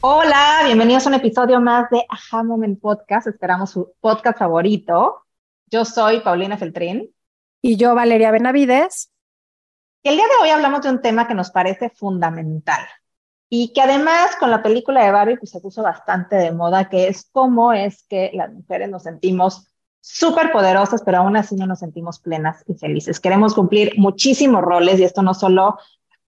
[0.00, 3.26] Hola, bienvenidos a un episodio más de Aha Moment Podcast.
[3.26, 5.24] Esperamos su podcast favorito.
[5.66, 7.12] Yo soy Paulina Feltrín.
[7.60, 9.10] Y yo, Valeria Benavides.
[10.04, 12.86] Y el día de hoy hablamos de un tema que nos parece fundamental
[13.50, 17.08] y que además con la película de Barbie pues, se puso bastante de moda, que
[17.08, 19.66] es cómo es que las mujeres nos sentimos
[20.00, 23.18] súper poderosas, pero aún así no nos sentimos plenas y felices.
[23.18, 25.76] Queremos cumplir muchísimos roles y esto no solo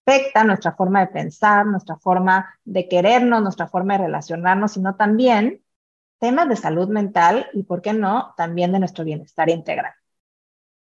[0.05, 5.63] afecta nuestra forma de pensar, nuestra forma de querernos, nuestra forma de relacionarnos, sino también
[6.19, 9.93] temas de salud mental y, ¿por qué no?, también de nuestro bienestar integral.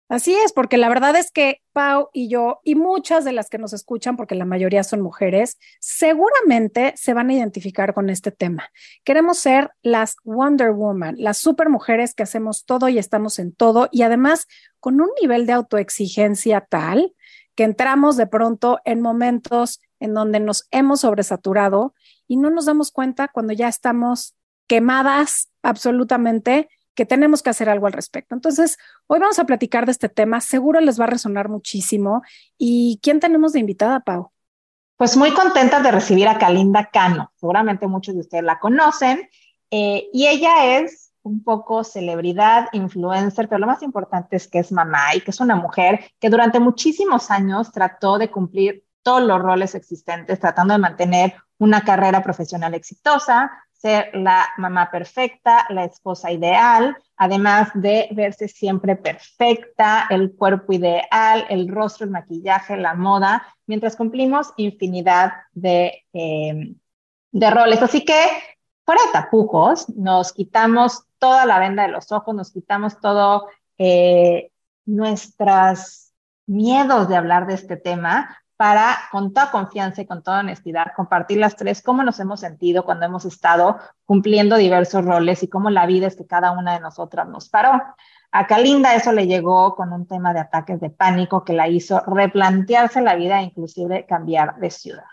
[0.09, 3.57] Así es, porque la verdad es que Pau y yo y muchas de las que
[3.57, 8.69] nos escuchan, porque la mayoría son mujeres, seguramente se van a identificar con este tema.
[9.05, 13.89] Queremos ser las Wonder Woman, las super mujeres que hacemos todo y estamos en todo
[13.91, 14.47] y además
[14.81, 17.15] con un nivel de autoexigencia tal
[17.55, 21.95] que entramos de pronto en momentos en donde nos hemos sobresaturado
[22.27, 24.35] y no nos damos cuenta cuando ya estamos
[24.67, 28.35] quemadas absolutamente que tenemos que hacer algo al respecto.
[28.35, 32.23] Entonces, hoy vamos a platicar de este tema, seguro les va a resonar muchísimo.
[32.59, 34.31] ¿Y quién tenemos de invitada, Pau?
[34.97, 37.33] Pues muy contenta de recibir a Kalinda Cano.
[37.37, 39.29] Seguramente muchos de ustedes la conocen.
[39.71, 44.73] Eh, y ella es un poco celebridad, influencer, pero lo más importante es que es
[44.73, 49.41] mamá y que es una mujer que durante muchísimos años trató de cumplir todos los
[49.41, 56.31] roles existentes, tratando de mantener una carrera profesional exitosa, ser la mamá perfecta, la esposa
[56.31, 63.45] ideal, además de verse siempre perfecta, el cuerpo ideal, el rostro, el maquillaje, la moda,
[63.67, 66.77] mientras cumplimos infinidad de, em,
[67.33, 67.83] de roles.
[67.83, 68.15] Así que,
[68.85, 73.47] fuera de tapujos, nos quitamos toda la venda de los ojos, nos quitamos todo
[73.79, 74.51] eh,
[74.85, 76.13] nuestros
[76.47, 81.39] miedos de hablar de este tema para, con toda confianza y con toda honestidad, compartir
[81.39, 85.87] las tres, cómo nos hemos sentido cuando hemos estado cumpliendo diversos roles y cómo la
[85.87, 87.83] vida es que cada una de nosotras nos paró.
[88.31, 92.03] A Kalinda eso le llegó con un tema de ataques de pánico que la hizo
[92.07, 95.05] replantearse la vida e inclusive cambiar de ciudad.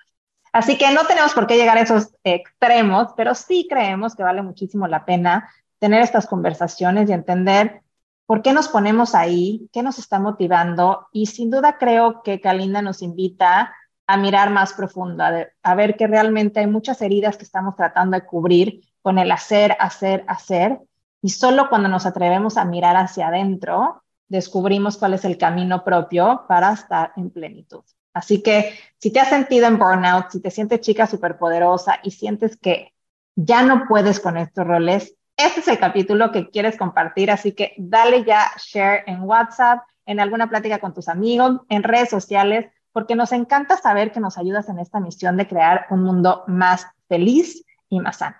[0.51, 4.41] Así que no tenemos por qué llegar a esos extremos, pero sí creemos que vale
[4.41, 5.49] muchísimo la pena
[5.79, 7.81] tener estas conversaciones y entender
[8.29, 9.71] ¿Por qué nos ponemos ahí?
[9.73, 11.07] ¿Qué nos está motivando?
[11.11, 13.73] Y sin duda creo que Kalinda nos invita
[14.05, 15.23] a mirar más profundo,
[15.63, 19.75] a, ver que realmente hay muchas heridas que estamos tratando de cubrir con el hacer,
[19.79, 20.79] hacer, hacer.
[21.23, 26.45] Y solo cuando nos atrevemos a mirar hacia adentro, descubrimos cuál es el camino propio
[26.47, 27.81] para estar en plenitud.
[28.19, 32.57] Así que si te has sentido en burnout, si te sientes chica superpoderosa y sientes
[32.57, 32.93] que
[33.35, 37.73] ya no puedes con estos roles, este es el capítulo que quieres compartir, así que
[37.77, 43.15] dale ya share en WhatsApp, en alguna plática con tus amigos, en redes sociales, porque
[43.15, 47.63] nos encanta saber que nos ayudas en esta misión de crear un mundo más feliz
[47.87, 48.35] y más sano.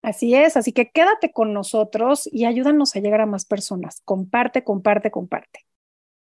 [0.00, 4.00] Así es, así que quédate con nosotros y ayúdanos a llegar a más personas.
[4.06, 5.67] Comparte, comparte, comparte.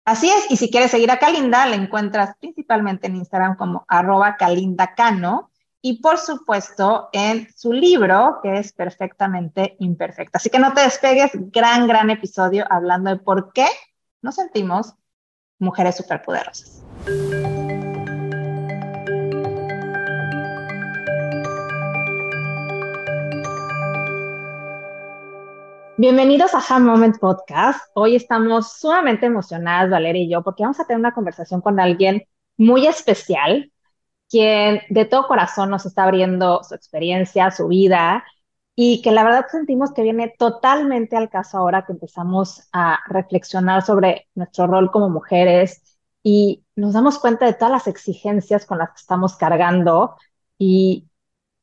[0.05, 4.37] Así es, y si quieres seguir a Kalinda, la encuentras principalmente en Instagram como arroba
[4.37, 5.50] calindacano
[5.83, 10.39] y por supuesto en su libro que es perfectamente imperfecta.
[10.39, 13.66] Así que no te despegues, gran, gran episodio hablando de por qué
[14.22, 14.94] nos sentimos
[15.59, 16.83] mujeres superpoderosas.
[26.00, 27.78] Bienvenidos a Ham Moment Podcast.
[27.93, 32.22] Hoy estamos sumamente emocionadas, Valeria y yo, porque vamos a tener una conversación con alguien
[32.56, 33.71] muy especial,
[34.27, 38.24] quien de todo corazón nos está abriendo su experiencia, su vida,
[38.74, 43.83] y que la verdad sentimos que viene totalmente al caso ahora que empezamos a reflexionar
[43.84, 45.83] sobre nuestro rol como mujeres
[46.22, 50.16] y nos damos cuenta de todas las exigencias con las que estamos cargando
[50.57, 51.09] y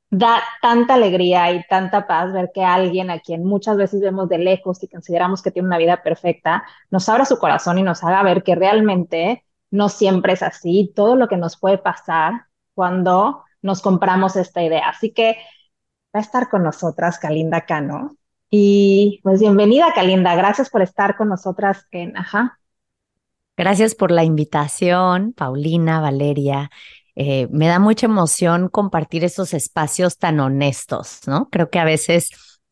[0.09, 4.37] da tanta alegría y tanta paz ver que alguien a quien muchas veces vemos de
[4.37, 8.23] lejos y consideramos que tiene una vida perfecta, nos abra su corazón y nos haga
[8.23, 13.81] ver que realmente no siempre es así, todo lo que nos puede pasar cuando nos
[13.81, 14.89] compramos esta idea.
[14.89, 15.37] Así que
[16.15, 18.15] va a estar con nosotras Kalinda Cano.
[18.49, 22.59] Y pues bienvenida Kalinda, gracias por estar con nosotras en Ajá.
[23.57, 26.69] Gracias por la invitación, Paulina, Valeria.
[27.19, 31.49] Eh, me da mucha emoción compartir esos espacios tan honestos, ¿no?
[31.49, 32.29] Creo que a veces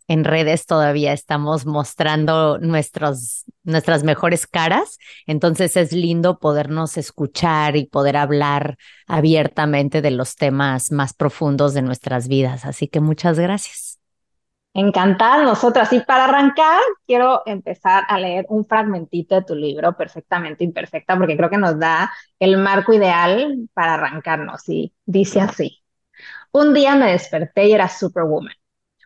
[0.08, 7.88] en redes todavía estamos mostrando nuestros, nuestras mejores caras, entonces es lindo podernos escuchar y
[7.88, 8.78] poder hablar
[9.08, 12.66] abiertamente de los temas más profundos de nuestras vidas.
[12.66, 13.85] Así que muchas gracias.
[14.76, 15.92] Encantada nosotras.
[15.94, 21.36] Y para arrancar, quiero empezar a leer un fragmentito de tu libro, Perfectamente Imperfecta, porque
[21.36, 24.70] creo que nos da el marco ideal para arrancarnos.
[24.70, 25.82] Y dice así.
[26.52, 28.54] Un día me desperté y era Superwoman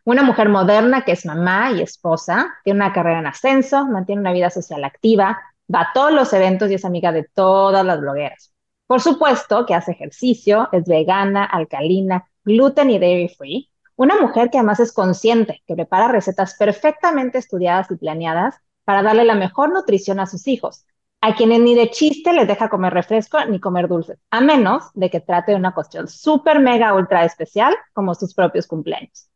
[0.09, 4.33] una mujer moderna que es mamá y esposa, tiene una carrera en ascenso, mantiene una
[4.33, 5.39] vida social activa,
[5.73, 8.51] va a todos los eventos y es amiga de todas las blogueras.
[8.87, 13.68] Por supuesto que hace ejercicio, es vegana, alcalina, gluten y dairy free.
[13.99, 18.55] Una mujer que además es consciente, que prepara recetas perfectamente estudiadas y planeadas
[18.85, 20.85] para darle la mejor nutrición a sus hijos,
[21.19, 25.09] a quienes ni de chiste les deja comer refresco ni comer dulces, a menos de
[25.09, 29.27] que trate de una cuestión súper mega ultra especial como sus propios cumpleaños.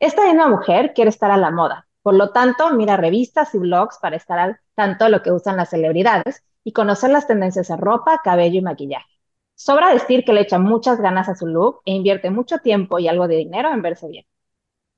[0.00, 3.98] Esta misma mujer quiere estar a la moda, por lo tanto, mira revistas y blogs
[4.02, 7.78] para estar al tanto de lo que usan las celebridades y conocer las tendencias en
[7.78, 9.17] ropa, cabello y maquillaje.
[9.60, 13.08] Sobra decir que le echa muchas ganas a su look e invierte mucho tiempo y
[13.08, 14.24] algo de dinero en verse bien.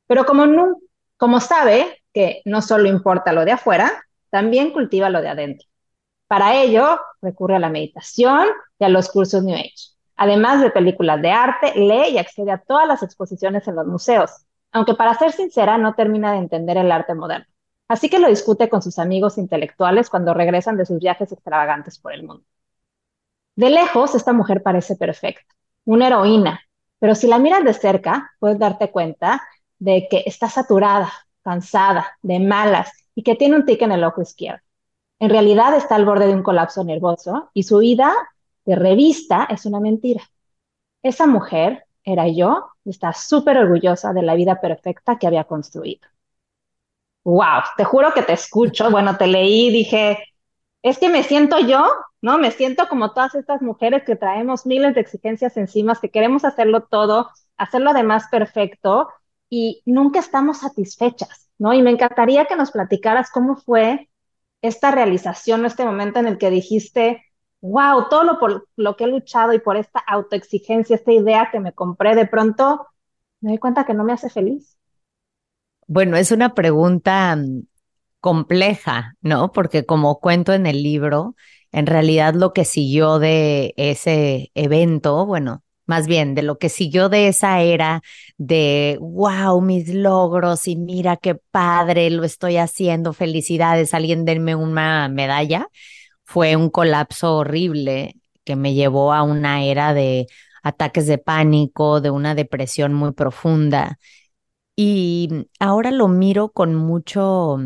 [0.07, 3.91] Pero como, sabe que no solo importa lo de afuera,
[4.29, 5.67] también cultiva lo de adentro.
[6.29, 8.49] Para ello, recurre a la meditación
[8.79, 9.95] y a los cursos New Age.
[10.17, 14.45] Además de películas de arte, lee y accede a todas las exposiciones en los museos,
[14.73, 17.47] aunque para ser sincera no termina de entender el arte moderno.
[17.89, 22.13] Así que lo discute con sus amigos intelectuales cuando regresan de sus viajes extravagantes por
[22.13, 22.45] el mundo.
[23.57, 25.55] De lejos, esta mujer parece perfecta,
[25.85, 26.61] una heroína,
[26.99, 29.43] pero si la miras de cerca, puedes darte cuenta
[29.79, 31.13] de que está saturada,
[31.43, 34.63] cansada, de malas y que tiene un tic en el ojo izquierdo.
[35.19, 38.15] En realidad está al borde de un colapso nervioso y su vida
[38.65, 40.23] de revista es una mentira.
[41.03, 46.01] Esa mujer era yo y estaba súper orgullosa de la vida perfecta que había construido.
[47.25, 48.91] Wow, te juro que te escucho.
[48.91, 50.19] Bueno, te leí, dije,
[50.83, 51.87] es que me siento yo,
[52.23, 52.39] ¿no?
[52.39, 56.83] Me siento como todas estas mujeres que traemos miles de exigencias encima, que queremos hacerlo
[56.83, 59.09] todo, hacerlo de más perfecto
[59.49, 61.73] y nunca estamos satisfechas, ¿no?
[61.73, 64.09] Y me encantaría que nos platicaras cómo fue
[64.63, 67.25] esta realización, este momento en el que dijiste,
[67.61, 71.61] wow, todo lo por lo que he luchado y por esta autoexigencia, esta idea que
[71.61, 72.87] me compré, de pronto
[73.41, 74.77] me doy cuenta que no me hace feliz.
[75.87, 77.63] Bueno, es una pregunta mm,
[78.21, 79.53] compleja, ¿no?
[79.53, 81.35] Porque como cuento en el libro,
[81.73, 87.09] en realidad lo que siguió de ese evento, bueno, más bien de lo que siguió
[87.09, 88.03] de esa era
[88.39, 95.09] de, wow, mis logros y mira qué padre, lo estoy haciendo, felicidades, alguien denme una
[95.09, 95.69] medalla
[96.31, 98.15] fue un colapso horrible
[98.45, 100.29] que me llevó a una era de
[100.63, 103.99] ataques de pánico, de una depresión muy profunda.
[104.77, 107.59] Y ahora lo miro con mucho,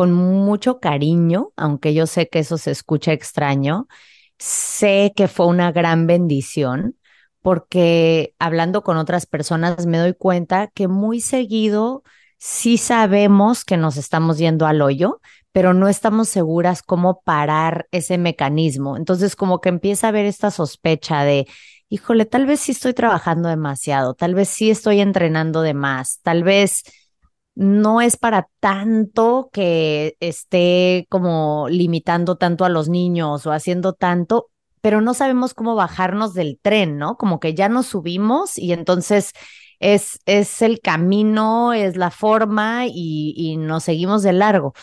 [0.00, 3.86] con mucho cariño, aunque yo sé que eso se escucha extraño.
[4.38, 6.96] Sé que fue una gran bendición
[7.42, 12.02] porque hablando con otras personas me doy cuenta que muy seguido
[12.38, 15.20] sí sabemos que nos estamos yendo al hoyo,
[15.52, 18.96] pero no estamos seguras cómo parar ese mecanismo.
[18.96, 21.46] Entonces, como que empieza a haber esta sospecha de,
[21.90, 26.42] híjole, tal vez sí estoy trabajando demasiado, tal vez sí estoy entrenando de más, tal
[26.42, 26.84] vez
[27.54, 34.48] no es para tanto que esté como limitando tanto a los niños o haciendo tanto,
[34.80, 37.16] pero no sabemos cómo bajarnos del tren, ¿no?
[37.16, 39.32] Como que ya nos subimos y entonces
[39.78, 44.74] es, es el camino, es la forma y, y nos seguimos de largo.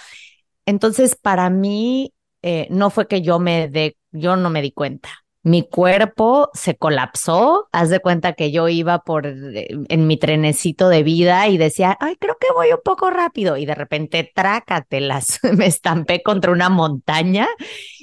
[0.66, 5.10] Entonces, para mí, eh, no fue que yo me de, yo no me di cuenta.
[5.48, 7.70] Mi cuerpo se colapsó.
[7.72, 11.98] Haz de cuenta que yo iba por eh, en mi trenecito de vida y decía,
[12.02, 13.56] ay, creo que voy un poco rápido.
[13.56, 17.48] Y de repente, trácatelas, me estampé contra una montaña.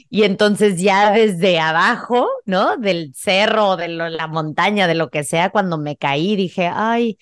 [0.08, 2.78] Y entonces ya desde abajo, ¿no?
[2.78, 7.18] Del cerro, de la montaña, de lo que sea, cuando me caí, dije, ay,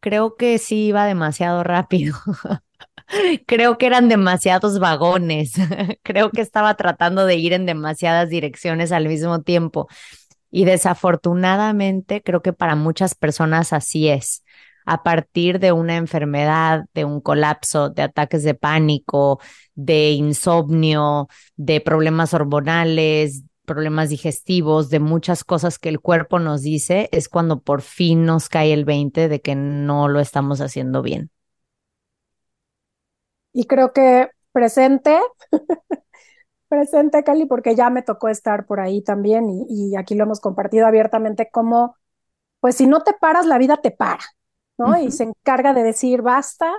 [0.00, 2.16] creo que sí iba demasiado rápido.
[3.46, 5.52] Creo que eran demasiados vagones.
[6.02, 9.88] Creo que estaba tratando de ir en demasiadas direcciones al mismo tiempo.
[10.50, 14.42] Y desafortunadamente, creo que para muchas personas así es.
[14.86, 19.40] A partir de una enfermedad, de un colapso, de ataques de pánico,
[19.74, 27.08] de insomnio, de problemas hormonales, problemas digestivos, de muchas cosas que el cuerpo nos dice,
[27.12, 31.30] es cuando por fin nos cae el 20 de que no lo estamos haciendo bien.
[33.56, 35.18] Y creo que presente,
[36.68, 40.40] Presente, Cali, porque ya me tocó estar por ahí también y, y aquí lo hemos
[40.40, 41.96] compartido abiertamente como,
[42.60, 44.24] pues si no te paras, la vida te para,
[44.78, 44.88] ¿no?
[44.88, 45.04] Uh -huh.
[45.06, 46.72] Y se encarga de decir basta,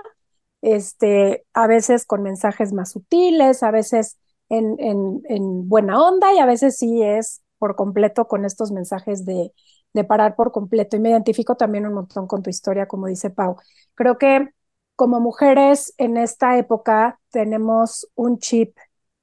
[0.62, 4.18] este, a veces con mensajes más sutiles, a veces
[4.50, 9.24] en, en, en, buena onda y a veces sí es por completo con estos mensajes
[9.24, 9.52] de,
[9.94, 10.96] de parar por completo.
[10.96, 13.56] Y me identifico también un montón con tu historia, como dice Pau.
[13.94, 14.50] Creo que
[14.98, 18.76] como mujeres en esta época tenemos un chip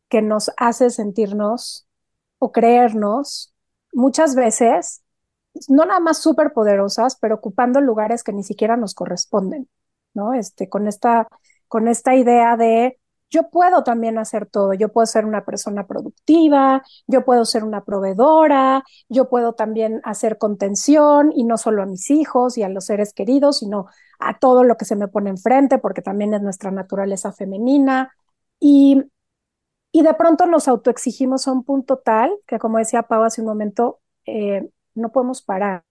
[0.08, 1.86] que nos hace sentirnos
[2.39, 3.53] o creernos
[3.91, 5.03] muchas veces,
[5.67, 9.67] no nada más súper poderosas, pero ocupando lugares que ni siquiera nos corresponden,
[10.13, 10.34] ¿no?
[10.34, 11.27] Este, con esta,
[11.67, 12.98] con esta idea de
[13.29, 17.84] yo puedo también hacer todo, yo puedo ser una persona productiva, yo puedo ser una
[17.84, 22.86] proveedora, yo puedo también hacer contención y no solo a mis hijos y a los
[22.86, 23.88] seres queridos, sino
[24.20, 28.12] a todo lo que se me pone enfrente, porque también es nuestra naturaleza femenina.
[28.60, 29.03] Y,
[29.91, 33.48] y de pronto nos autoexigimos a un punto tal que, como decía Pau hace un
[33.48, 35.84] momento, eh, no podemos parar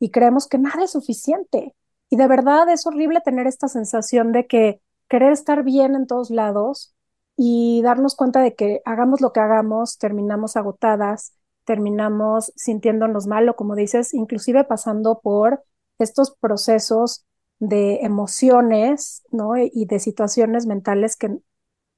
[0.00, 1.74] y creemos que nada es suficiente.
[2.10, 6.30] Y de verdad es horrible tener esta sensación de que querer estar bien en todos
[6.30, 6.94] lados
[7.36, 11.34] y darnos cuenta de que hagamos lo que hagamos, terminamos agotadas,
[11.64, 15.64] terminamos sintiéndonos mal o como dices, inclusive pasando por
[15.98, 17.24] estos procesos
[17.58, 19.56] de emociones ¿no?
[19.56, 21.38] y de situaciones mentales que,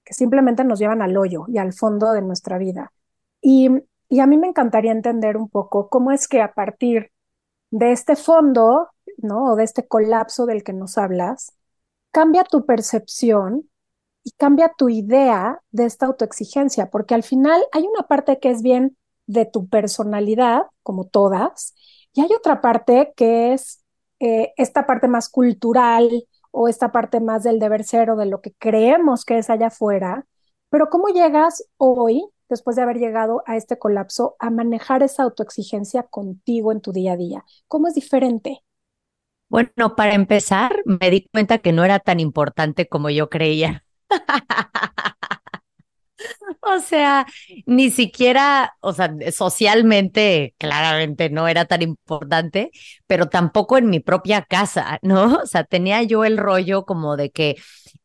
[0.04, 2.92] que simplemente nos llevan al hoyo y al fondo de nuestra vida.
[3.40, 3.70] Y,
[4.08, 7.10] y a mí me encantaría entender un poco cómo es que a partir
[7.70, 9.52] de este fondo, ¿no?
[9.52, 11.55] O de este colapso del que nos hablas,
[12.16, 13.68] cambia tu percepción
[14.24, 18.62] y cambia tu idea de esta autoexigencia, porque al final hay una parte que es
[18.62, 18.96] bien
[19.26, 21.74] de tu personalidad, como todas,
[22.14, 23.84] y hay otra parte que es
[24.20, 26.08] eh, esta parte más cultural
[26.52, 29.66] o esta parte más del deber ser o de lo que creemos que es allá
[29.66, 30.24] afuera,
[30.70, 36.04] pero ¿cómo llegas hoy, después de haber llegado a este colapso, a manejar esa autoexigencia
[36.04, 37.44] contigo en tu día a día?
[37.68, 38.62] ¿Cómo es diferente?
[39.48, 43.84] Bueno, para empezar, me di cuenta que no era tan importante como yo creía.
[46.74, 47.26] o sea,
[47.66, 52.70] ni siquiera, o sea, socialmente, claramente no era tan importante,
[53.06, 55.36] pero tampoco en mi propia casa, ¿no?
[55.42, 57.56] O sea, tenía yo el rollo como de que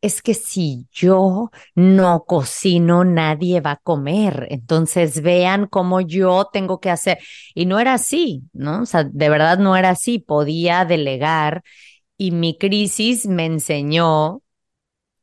[0.01, 4.47] es que si yo no cocino, nadie va a comer.
[4.49, 7.19] Entonces vean cómo yo tengo que hacer.
[7.53, 8.81] Y no era así, ¿no?
[8.81, 10.19] O sea, de verdad no era así.
[10.19, 11.63] Podía delegar
[12.17, 14.41] y mi crisis me enseñó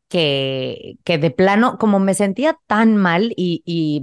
[0.08, 4.02] que, que de plano, como me sentía tan mal y, y,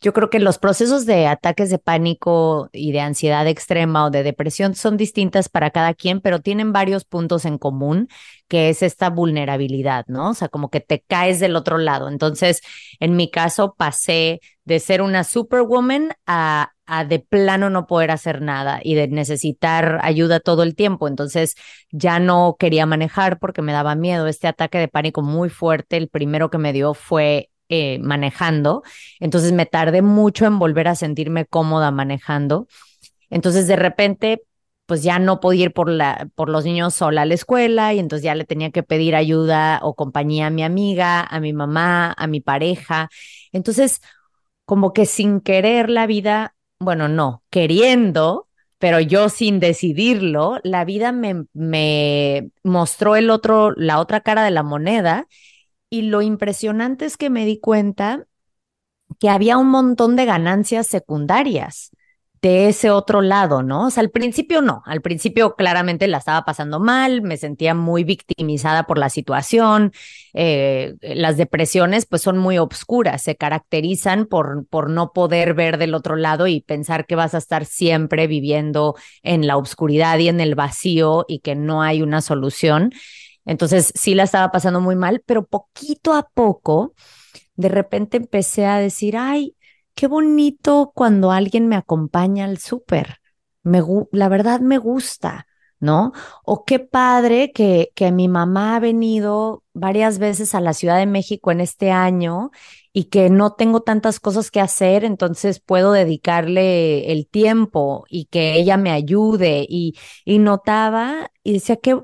[0.00, 4.22] yo creo que los procesos de ataques de pánico y de ansiedad extrema o de
[4.22, 8.08] depresión son distintas para cada quien, pero tienen varios puntos en común,
[8.48, 10.30] que es esta vulnerabilidad, ¿no?
[10.30, 12.08] O sea, como que te caes del otro lado.
[12.08, 12.60] Entonces,
[13.00, 18.42] en mi caso, pasé de ser una superwoman a a de plano no poder hacer
[18.42, 21.08] nada y de necesitar ayuda todo el tiempo.
[21.08, 21.54] Entonces
[21.90, 24.26] ya no quería manejar porque me daba miedo.
[24.26, 28.82] Este ataque de pánico muy fuerte, el primero que me dio fue eh, manejando.
[29.20, 32.66] Entonces me tardé mucho en volver a sentirme cómoda manejando.
[33.30, 34.42] Entonces de repente
[34.86, 37.98] pues ya no podía ir por, la, por los niños sola a la escuela y
[37.98, 42.12] entonces ya le tenía que pedir ayuda o compañía a mi amiga, a mi mamá,
[42.16, 43.08] a mi pareja.
[43.52, 44.00] Entonces,
[44.64, 48.48] como que sin querer la vida bueno, no, queriendo,
[48.78, 54.50] pero yo sin decidirlo, la vida me, me mostró el otro, la otra cara de
[54.50, 55.26] la moneda.
[55.90, 58.26] Y lo impresionante es que me di cuenta
[59.20, 61.90] que había un montón de ganancias secundarias
[62.42, 63.86] de ese otro lado, ¿no?
[63.86, 68.02] O sea, al principio no, al principio claramente la estaba pasando mal, me sentía muy
[68.02, 69.92] victimizada por la situación,
[70.34, 75.94] eh, las depresiones pues son muy obscuras, se caracterizan por, por no poder ver del
[75.94, 80.40] otro lado y pensar que vas a estar siempre viviendo en la obscuridad y en
[80.40, 82.92] el vacío y que no hay una solución.
[83.44, 86.94] Entonces sí la estaba pasando muy mal, pero poquito a poco,
[87.54, 89.54] de repente empecé a decir, ay,
[89.94, 93.18] qué bonito cuando alguien me acompaña al súper.
[94.12, 95.46] La verdad me gusta,
[95.78, 96.12] ¿no?
[96.44, 101.06] O qué padre que, que mi mamá ha venido varias veces a la Ciudad de
[101.06, 102.50] México en este año
[102.92, 108.54] y que no tengo tantas cosas que hacer, entonces puedo dedicarle el tiempo y que
[108.54, 109.66] ella me ayude.
[109.68, 111.98] Y, y notaba y decía que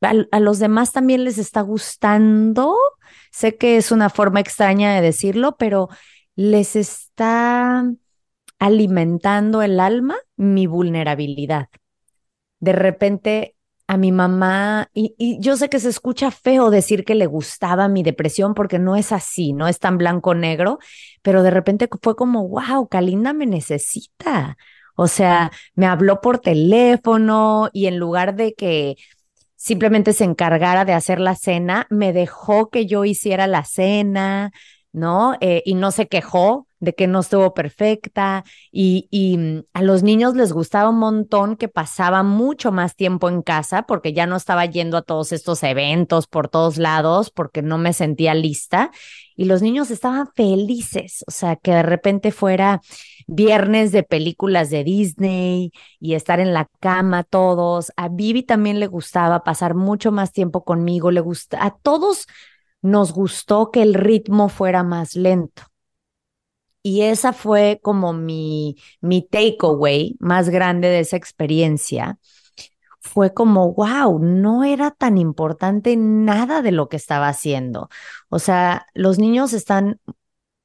[0.00, 2.76] a los demás también les está gustando.
[3.32, 5.88] Sé que es una forma extraña de decirlo, pero
[6.36, 7.90] les está
[8.58, 11.68] alimentando el alma mi vulnerabilidad.
[12.60, 13.56] De repente
[13.88, 18.02] a mi mamá, y, yo sé que se escucha feo decir que le gustaba mi
[18.02, 20.78] depresión porque no es así, no es tan blanco-negro,
[21.22, 24.56] pero de repente fue como, wow, Kalinda me necesita.
[24.96, 28.96] O sea, me habló por teléfono y en lugar de que
[29.54, 34.52] simplemente se encargara de hacer la cena, me dejó que yo hiciera la cena,
[34.96, 35.34] ¿no?
[35.42, 40.02] Eh, y no se quejó de que no estuvo perfecta y, y, mm, a los
[40.02, 44.36] niños les gustaba un montón que pasaba mucho más tiempo en casa porque ya no
[44.36, 48.90] estaba yendo a todos estos eventos por todos lados porque no me sentía lista
[49.36, 52.80] y los niños estaban felices, o sea, que de repente fuera
[53.26, 57.92] viernes de películas de Disney y estar en la cama todos.
[57.96, 62.26] A Vivi también le gustaba pasar mucho más tiempo conmigo, le gusta a todos
[62.82, 65.62] nos gustó que el ritmo fuera más lento.
[66.82, 72.18] Y esa fue como mi, mi takeaway más grande de esa experiencia.
[73.00, 77.88] Fue como, wow, no era tan importante nada de lo que estaba haciendo.
[78.28, 80.00] O sea, los niños están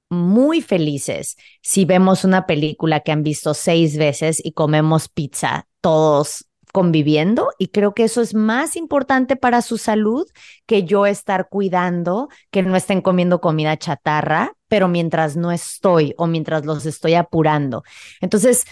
[0.09, 6.45] muy felices si vemos una película que han visto seis veces y comemos pizza todos
[6.71, 10.27] conviviendo y creo que eso es más importante para su salud
[10.65, 16.27] que yo estar cuidando que no estén comiendo comida chatarra, pero mientras no estoy o
[16.27, 17.83] mientras los estoy apurando.
[18.21, 18.65] Entonces,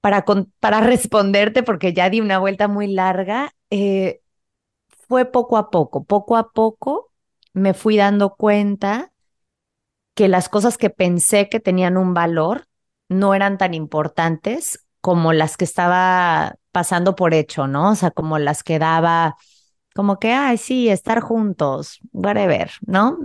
[0.00, 0.24] para,
[0.60, 4.20] para responderte, porque ya di una vuelta muy larga, eh,
[5.08, 7.12] fue poco a poco, poco a poco
[7.52, 9.12] me fui dando cuenta
[10.14, 12.66] que las cosas que pensé que tenían un valor
[13.08, 17.92] no eran tan importantes como las que estaba pasando por hecho, ¿no?
[17.92, 19.36] O sea, como las que daba,
[19.94, 23.18] como que, ay, sí, estar juntos, whatever, ¿no?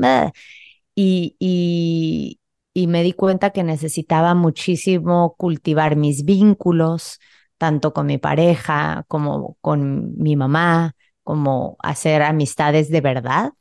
[0.95, 2.39] Y, y,
[2.73, 7.19] y me di cuenta que necesitaba muchísimo cultivar mis vínculos,
[7.57, 13.53] tanto con mi pareja como con mi mamá, como hacer amistades de verdad,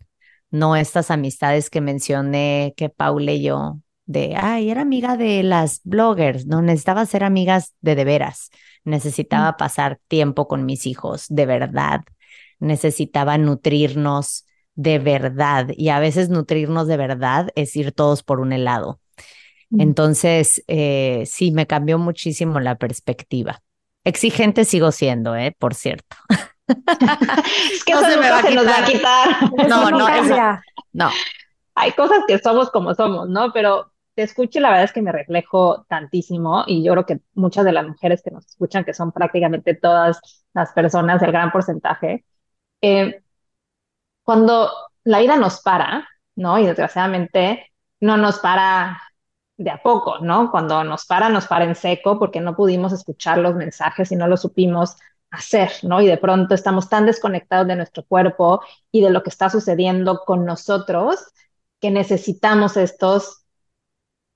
[0.51, 5.81] no estas amistades que mencioné que Paula y yo de, ay, era amiga de las
[5.85, 8.51] bloggers, no necesitaba ser amigas de de veras,
[8.85, 9.57] necesitaba mm.
[9.57, 12.03] pasar tiempo con mis hijos de verdad,
[12.59, 18.53] necesitaba nutrirnos de verdad y a veces nutrirnos de verdad es ir todos por un
[18.53, 19.01] helado.
[19.71, 19.81] Mm.
[19.81, 23.63] Entonces, eh, sí, me cambió muchísimo la perspectiva.
[24.05, 25.57] Exigente sigo siendo, ¿eh?
[25.59, 26.17] Por cierto.
[26.69, 29.69] es que eso se, me va nos va a quitar.
[29.69, 30.09] No, no,
[30.93, 31.11] no.
[31.75, 33.53] Hay cosas que somos como somos, ¿no?
[33.53, 37.21] Pero te escucho y la verdad es que me reflejo tantísimo y yo creo que
[37.35, 40.21] muchas de las mujeres que nos escuchan, que son prácticamente todas
[40.55, 42.25] las personas, el gran porcentaje,
[42.83, 43.23] eh,
[44.23, 44.71] cuando
[45.05, 46.59] la ira nos para, ¿no?
[46.59, 49.01] Y desgraciadamente no nos para
[49.57, 50.51] de a poco, ¿no?
[50.51, 54.27] Cuando nos para, nos para en seco porque no pudimos escuchar los mensajes y no
[54.27, 54.97] lo supimos
[55.31, 56.01] hacer, ¿no?
[56.01, 60.21] Y de pronto estamos tan desconectados de nuestro cuerpo y de lo que está sucediendo
[60.25, 61.21] con nosotros
[61.81, 63.44] que necesitamos estos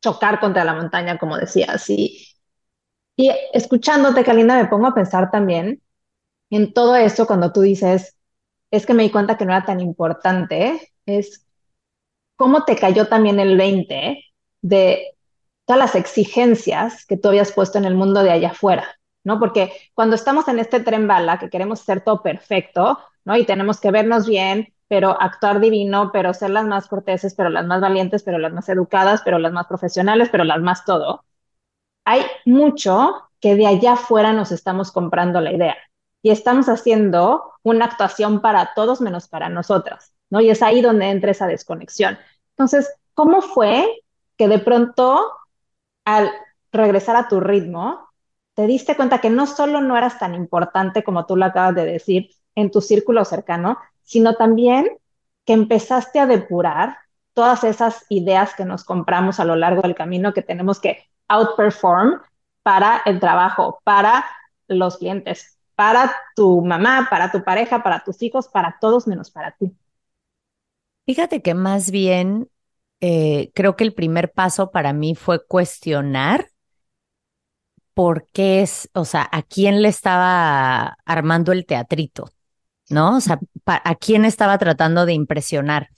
[0.02, 1.88] chocar contra la montaña, como decías.
[1.90, 2.26] Y,
[3.16, 5.82] y escuchándote, Kalinda, me pongo a pensar también
[6.50, 8.16] en todo eso cuando tú dices,
[8.70, 11.46] es que me di cuenta que no era tan importante, es
[12.36, 14.24] cómo te cayó también el 20
[14.62, 15.16] de
[15.66, 18.86] todas las exigencias que tú habías puesto en el mundo de allá afuera,
[19.24, 19.38] ¿no?
[19.38, 23.36] Porque cuando estamos en este tren bala, que queremos ser todo perfecto, ¿no?
[23.36, 27.66] Y tenemos que vernos bien, pero actuar divino, pero ser las más corteses, pero las
[27.66, 31.24] más valientes, pero las más educadas, pero las más profesionales, pero las más todo.
[32.04, 35.76] Hay mucho que de allá afuera nos estamos comprando la idea
[36.22, 40.40] y estamos haciendo una actuación para todos menos para nosotras, ¿no?
[40.40, 42.18] Y es ahí donde entra esa desconexión.
[42.50, 44.02] Entonces, ¿cómo fue
[44.36, 45.20] que de pronto
[46.08, 46.30] al
[46.72, 48.08] regresar a tu ritmo,
[48.54, 51.84] te diste cuenta que no solo no eras tan importante como tú lo acabas de
[51.84, 54.88] decir en tu círculo cercano, sino también
[55.44, 56.96] que empezaste a depurar
[57.34, 62.22] todas esas ideas que nos compramos a lo largo del camino que tenemos que outperform
[62.62, 64.24] para el trabajo, para
[64.66, 69.52] los clientes, para tu mamá, para tu pareja, para tus hijos, para todos menos para
[69.52, 69.76] ti.
[71.04, 72.48] Fíjate que más bien
[73.00, 76.48] eh, creo que el primer paso para mí fue cuestionar
[77.92, 82.30] por qué es, o sea, a quién le estaba armando el teatrito.
[82.88, 83.16] ¿No?
[83.16, 85.88] O sea, ¿a quién estaba tratando de impresionar?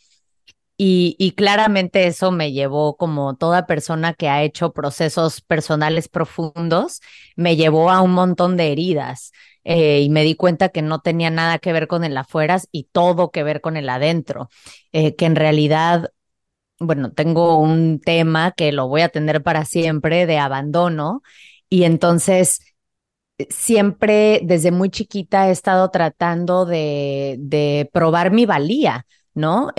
[0.83, 7.03] Y, claramente eso me llevó, como toda persona que ha hecho procesos personales profundos,
[7.37, 9.33] me llevó a un montón de heridas.
[9.65, 12.85] Eh, y me di cuenta que no tenía nada que ver con el afuera y
[12.85, 14.49] todo que ver con el adentro.
[14.93, 16.13] Eh, que en realidad,
[16.79, 21.23] bueno, tengo un tema que lo voy a tener para siempre de abandono.
[21.69, 22.61] Y entonces
[23.51, 29.71] siempre desde muy chiquita he estado tratando de, de probar mi valía, ¿no?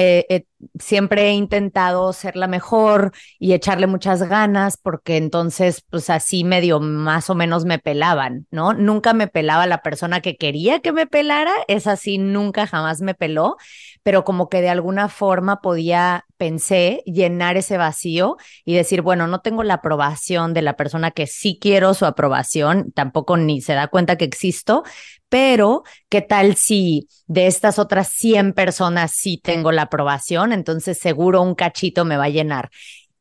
[0.80, 6.80] siempre he intentado ser la mejor y echarle muchas ganas porque entonces, pues así medio
[6.80, 8.74] más o menos me pelaban, ¿no?
[8.74, 13.14] Nunca me pelaba la persona que quería que me pelara, es así, nunca jamás me
[13.14, 13.58] peló,
[14.04, 19.42] pero como que de alguna forma podía, pensé, llenar ese vacío y decir, bueno, no
[19.42, 23.88] tengo la aprobación de la persona que sí quiero su aprobación, tampoco ni se da
[23.88, 24.84] cuenta que existo,
[25.30, 30.52] pero ¿qué tal si de estas otras 100 personas sí tengo la aprobación?
[30.52, 32.70] Entonces seguro un cachito me va a llenar.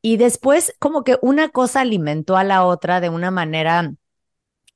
[0.02, 3.92] Y después como que una cosa alimentó a la otra de una manera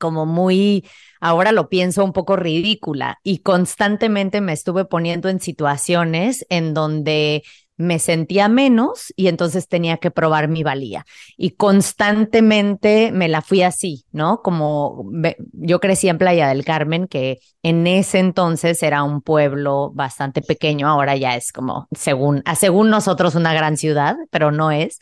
[0.05, 0.87] como muy,
[1.19, 7.43] ahora lo pienso un poco ridícula y constantemente me estuve poniendo en situaciones en donde
[7.79, 11.07] me sentía menos y entonces tenía que probar mi valía.
[11.39, 14.43] Y constantemente me la fui así, ¿no?
[14.43, 15.07] Como
[15.53, 20.87] yo crecí en Playa del Carmen, que en ese entonces era un pueblo bastante pequeño,
[20.87, 24.99] ahora ya es como, según, según nosotros, una gran ciudad, pero no es.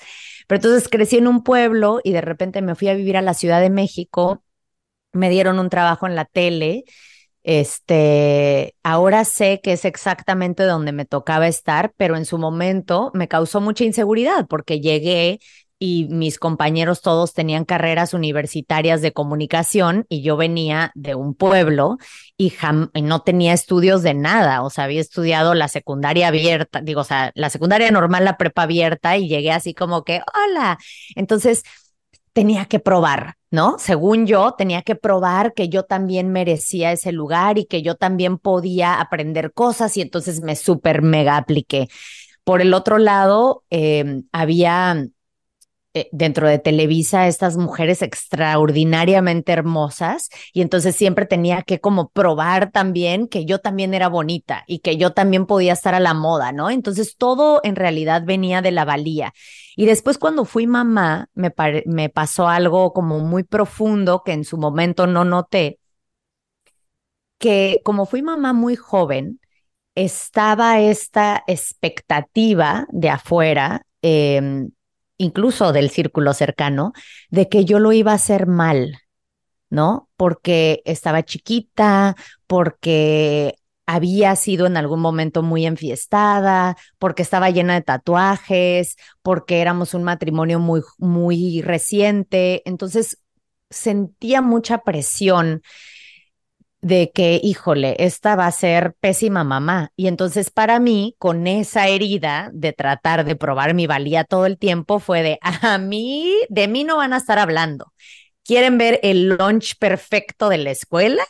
[0.47, 3.35] Pero entonces crecí en un pueblo y de repente me fui a vivir a la
[3.35, 4.45] Ciudad de México,
[5.13, 6.85] me dieron un trabajo en la tele
[7.45, 13.29] este, ahora sé que es exactamente donde me tocaba estar, pero en su momento me
[13.29, 15.41] causó mucha inseguridad porque llegué
[15.81, 21.99] y mis compañeros todos tenían carreras universitarias de comunicación y yo venía de un pueblo
[22.37, 22.53] y,
[22.95, 27.05] y, no tenía estudios de nada, o sea, había estudiado la secundaria abierta, digo, o
[27.05, 30.79] sea, la secundaria normal, la prepa abierta y llegué así como que, hola.
[31.17, 31.65] Entonces,
[32.33, 33.77] tenía que probar, ¿no?
[33.79, 38.39] Según yo, tenía que probar que yo también merecía ese lugar y que yo también
[38.39, 41.89] podía aprender cosas y entonces me súper mega apliqué.
[42.45, 45.07] Por el otro lado, em, había
[45.95, 52.71] eh, dentro de Televisa estas mujeres extraordinariamente hermosas y entonces siempre tenía que como probar
[52.71, 56.51] también que yo también era bonita y que yo también podía estar a la moda,
[56.51, 56.71] ¿no?
[56.71, 59.35] Entonces todo en realidad venía de la valía.
[59.77, 61.53] Y después cuando fui mamá, me,
[61.85, 65.79] me pasó algo como muy profundo que en su momento no noté,
[67.39, 69.41] que como fui mamá muy joven,
[69.95, 74.69] estaba esta expectativa de afuera, eh,
[75.19, 76.93] incluso del círculo cercano,
[77.31, 78.99] de que yo lo iba a hacer mal,
[79.71, 80.09] ¿no?
[80.17, 87.83] Porque estaba chiquita, porque había sido en algún momento muy enfiestada, porque estaba llena de
[87.83, 92.63] tatuajes, porque éramos un matrimonio muy, muy reciente.
[92.65, 93.19] Entonces
[93.71, 95.63] sentía mucha presión
[96.83, 99.93] de que, híjole, esta va a ser pésima mamá.
[99.97, 104.59] Y entonces para mí, con esa herida de tratar de probar mi valía todo el
[104.59, 107.93] tiempo, fue de, a mí, de mí no van a estar hablando.
[108.45, 111.25] ¿Quieren ver el lunch perfecto de la escuela?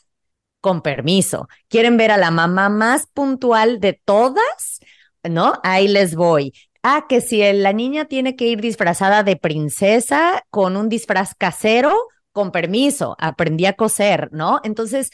[0.61, 1.49] Con permiso.
[1.69, 4.81] ¿Quieren ver a la mamá más puntual de todas?
[5.23, 5.61] ¿No?
[5.63, 6.55] Ahí les voy.
[6.83, 11.95] Ah, que si la niña tiene que ir disfrazada de princesa con un disfraz casero,
[12.33, 14.61] con permiso, aprendí a coser, ¿no?
[14.65, 15.11] Entonces,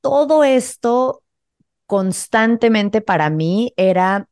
[0.00, 1.22] todo esto
[1.86, 4.28] constantemente para mí era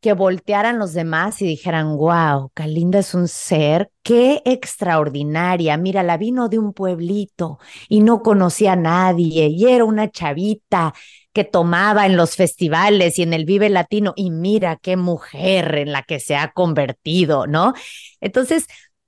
[0.00, 5.76] que voltearan los demás y dijeran, wow, Kalinda es un ser, qué extraordinaria.
[5.76, 10.92] Mira, la vino de un pueblito y no conocía a nadie y era una chavita
[11.32, 15.92] que tomaba en los festivales y en el Vive Latino y mira qué mujer en
[15.92, 17.72] la que se ha convertido, ¿no?
[18.20, 18.66] Entonces,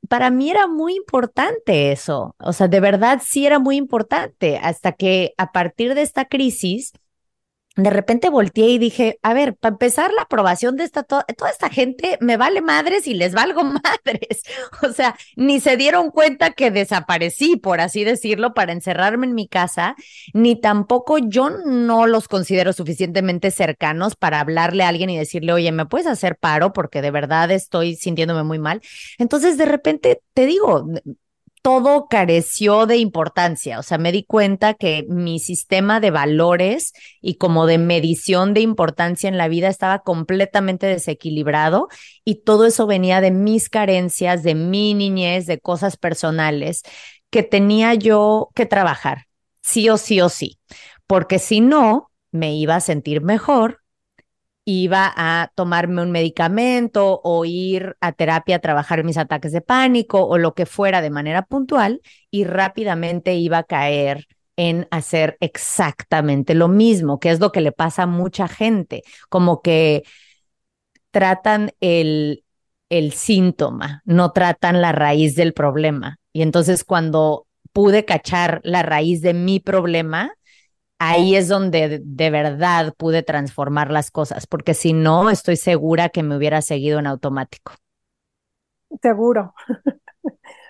[0.09, 4.93] para mí era muy importante eso, o sea, de verdad sí era muy importante, hasta
[4.93, 6.93] que a partir de esta crisis,
[7.77, 11.71] de repente volteé y dije, a ver, para empezar la aprobación de esta, toda esta
[11.71, 14.43] gente me vale madres y les valgo madres.
[14.83, 19.49] O sea, ni se dieron cuenta que desaparecí, por así decirlo, para encerrarme en mi
[19.49, 19.97] casa,
[20.33, 25.73] ni tampoco yo no los considero suficientemente cercanos para hablarle a alguien y decirle, oye,
[25.73, 26.73] ¿me puedes hacer paro?
[26.73, 28.83] Porque de verdad estoy sintiéndome muy mal.
[29.19, 30.87] Entonces, de repente, te digo,
[31.65, 33.79] todo careció de importancia.
[33.79, 38.61] O sea, me di cuenta que mi sistema de valores y como de medición de
[38.61, 41.89] importancia en la vida estaba completamente desequilibrado
[42.23, 46.83] y todo eso venía de mis carencias, de mi niñez, de cosas personales
[47.31, 49.25] que tenía yo que trabajar,
[49.63, 50.59] sí o sí o sí,
[51.07, 53.84] porque si no, me iba a sentir mejor
[54.65, 60.25] iba a tomarme un medicamento o ir a terapia a trabajar mis ataques de pánico
[60.25, 62.01] o lo que fuera de manera puntual
[62.31, 67.73] y rápidamente iba a caer en hacer exactamente lo mismo, que es lo que le
[67.73, 70.05] pasa a mucha gente, como que
[71.11, 72.45] tratan el,
[72.89, 76.19] el síntoma, no tratan la raíz del problema.
[76.33, 80.33] Y entonces cuando pude cachar la raíz de mi problema,
[81.09, 86.23] ahí es donde de verdad pude transformar las cosas, porque si no, estoy segura que
[86.23, 87.73] me hubiera seguido en automático.
[89.01, 89.55] Seguro.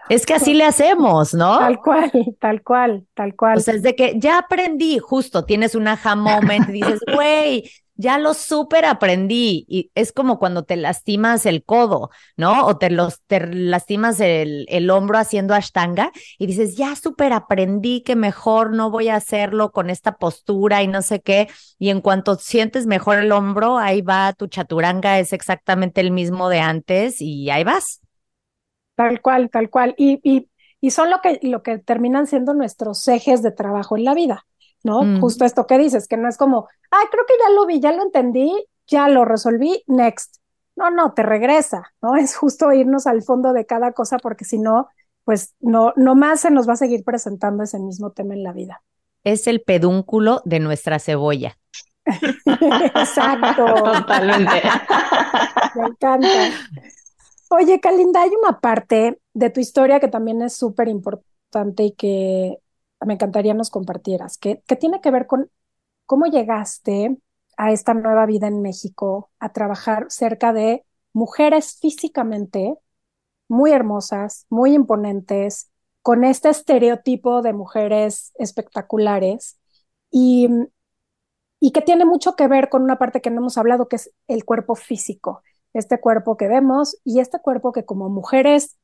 [0.08, 1.58] Es que así le hacemos, ¿no?
[1.58, 3.56] Tal cual, tal cual, tal cual.
[3.56, 7.70] O sea, es de que ya aprendí, justo tienes un aha moment y dices, güey,
[7.96, 9.64] ya lo súper aprendí.
[9.68, 12.66] Y es como cuando te lastimas el codo, ¿no?
[12.66, 18.02] O te, los, te lastimas el, el hombro haciendo ashtanga y dices, ya súper aprendí
[18.02, 21.48] que mejor no voy a hacerlo con esta postura y no sé qué.
[21.78, 26.48] Y en cuanto sientes mejor el hombro, ahí va tu chaturanga, es exactamente el mismo
[26.48, 28.00] de antes y ahí vas.
[28.96, 29.94] Tal cual, tal cual.
[29.98, 30.48] Y, y,
[30.80, 34.46] y son lo que, lo que terminan siendo nuestros ejes de trabajo en la vida.
[34.84, 35.02] ¿No?
[35.02, 35.20] Mm.
[35.20, 37.90] Justo esto que dices, que no es como, ay, creo que ya lo vi, ya
[37.90, 40.36] lo entendí, ya lo resolví, next.
[40.76, 42.14] No, no, te regresa, ¿no?
[42.16, 44.88] Es justo irnos al fondo de cada cosa porque si no,
[45.24, 48.52] pues no, no más se nos va a seguir presentando ese mismo tema en la
[48.52, 48.82] vida.
[49.24, 51.56] Es el pedúnculo de nuestra cebolla.
[52.04, 53.64] Exacto.
[53.64, 54.62] Totalmente.
[55.76, 56.28] Me encanta.
[57.48, 62.58] Oye, Kalinda, hay una parte de tu historia que también es súper importante y que
[63.04, 65.50] me encantaría nos compartieras, que, tiene que ver con
[66.06, 67.16] cómo llegaste
[67.56, 72.76] a esta nueva vida en México, a trabajar cerca de mujeres físicamente
[73.48, 75.70] muy hermosas, muy imponentes,
[76.02, 79.58] con este estereotipo de mujeres espectaculares.
[80.10, 80.48] Y,
[81.60, 84.10] y que tiene mucho que ver con una parte que no hemos hablado, que es
[84.28, 88.76] el cuerpo físico, este cuerpo que vemos y este cuerpo que como mujeres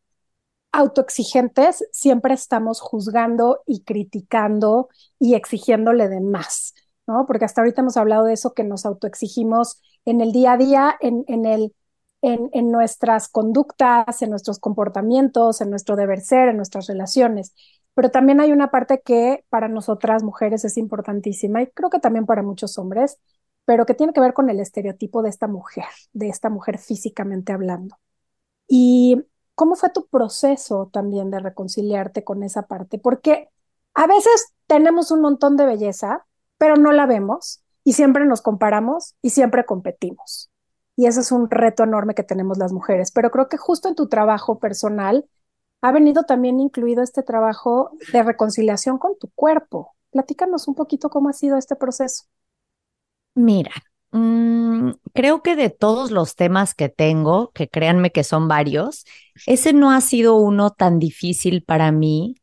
[0.73, 6.75] autoexigentes, siempre estamos juzgando y criticando y exigiéndole de más,
[7.07, 7.27] ¿no?
[7.27, 10.97] Porque hasta ahorita hemos hablado de eso que nos autoexigimos en el día a día,
[11.01, 11.75] en, en el,
[12.23, 17.53] en, en, nuestras conductas, en nuestros comportamientos, en nuestro deber ser, en nuestras relaciones.
[17.95, 22.27] Pero también hay una parte que para nosotras mujeres es importantísima y creo que también
[22.27, 23.19] para muchos hombres,
[23.65, 27.53] pero que tiene que ver con el estereotipo de esta mujer, de esta mujer físicamente
[27.53, 27.97] hablando.
[28.69, 29.25] Y
[29.61, 32.97] ¿Cómo fue tu proceso también de reconciliarte con esa parte?
[32.97, 33.51] Porque
[33.93, 36.25] a veces tenemos un montón de belleza,
[36.57, 40.51] pero no la vemos y siempre nos comparamos y siempre competimos.
[40.97, 43.13] Y ese es un reto enorme que tenemos las mujeres.
[43.13, 45.29] Pero creo que justo en tu trabajo personal
[45.83, 49.95] ha venido también incluido este trabajo de reconciliación con tu cuerpo.
[50.11, 52.25] Platícanos un poquito cómo ha sido este proceso.
[53.35, 53.73] Mira,
[54.13, 59.05] Mm, creo que de todos los temas que tengo, que créanme que son varios,
[59.47, 62.35] ese no ha sido uno tan difícil para mí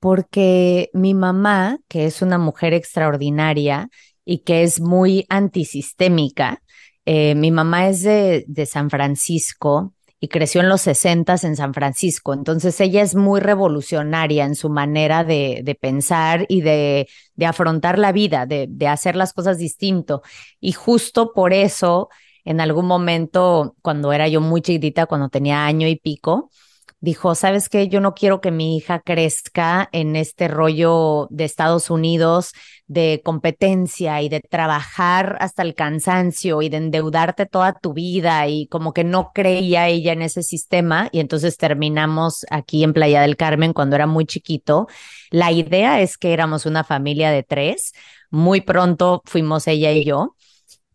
[0.00, 3.88] porque mi mamá, que es una mujer extraordinaria
[4.24, 6.62] y que es muy antisistémica,
[7.06, 9.93] eh, mi mamá es de, de San Francisco
[10.24, 12.32] y creció en los 60 en San Francisco.
[12.32, 17.98] Entonces ella es muy revolucionaria en su manera de, de pensar y de, de, afrontar
[17.98, 20.22] la vida, de, de hacer las cosas distinto.
[20.60, 22.08] Y justo por eso,
[22.46, 26.50] en algún momento, cuando era yo muy chiquitita, cuando tenía año y pico,
[27.04, 27.88] dijo, ¿sabes qué?
[27.88, 32.52] Yo no quiero que mi hija crezca en este rollo de Estados Unidos
[32.86, 38.68] de competencia y de trabajar hasta el cansancio y de endeudarte toda tu vida y
[38.68, 43.36] como que no creía ella en ese sistema y entonces terminamos aquí en Playa del
[43.36, 44.88] Carmen cuando era muy chiquito.
[45.30, 47.92] La idea es que éramos una familia de tres,
[48.30, 50.36] muy pronto fuimos ella y yo,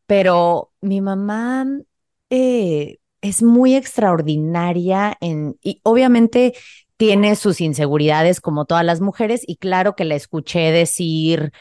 [0.07, 1.67] pero mi mamá...
[2.31, 6.53] Eh, es muy extraordinaria en, y obviamente
[6.97, 11.51] tiene sus inseguridades como todas las mujeres y claro que la escuché decir,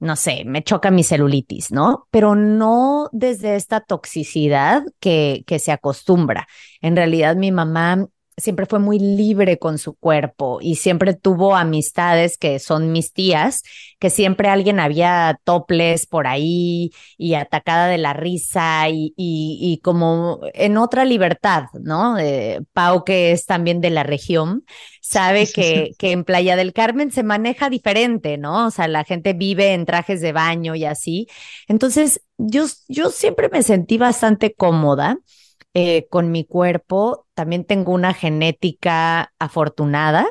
[0.00, 2.06] no sé, me choca mi celulitis, ¿no?
[2.10, 6.48] Pero no desde esta toxicidad que, que se acostumbra.
[6.80, 8.06] En realidad mi mamá
[8.38, 13.62] siempre fue muy libre con su cuerpo y siempre tuvo amistades que son mis tías,
[13.98, 20.40] que siempre alguien había toples por ahí y atacada de la risa y, y, como
[20.54, 22.16] en otra libertad, ¿no?
[22.72, 24.64] Pau, que es también de la región,
[25.02, 28.66] sabe que, que en Playa del Carmen se maneja diferente, ¿no?
[28.66, 31.26] O sea, la gente vive en trajes de baño y así.
[31.66, 35.18] Entonces, yo, yo siempre me sentí bastante cómoda
[35.74, 37.26] eh, con mi cuerpo.
[37.34, 40.26] También tengo una genética afortunada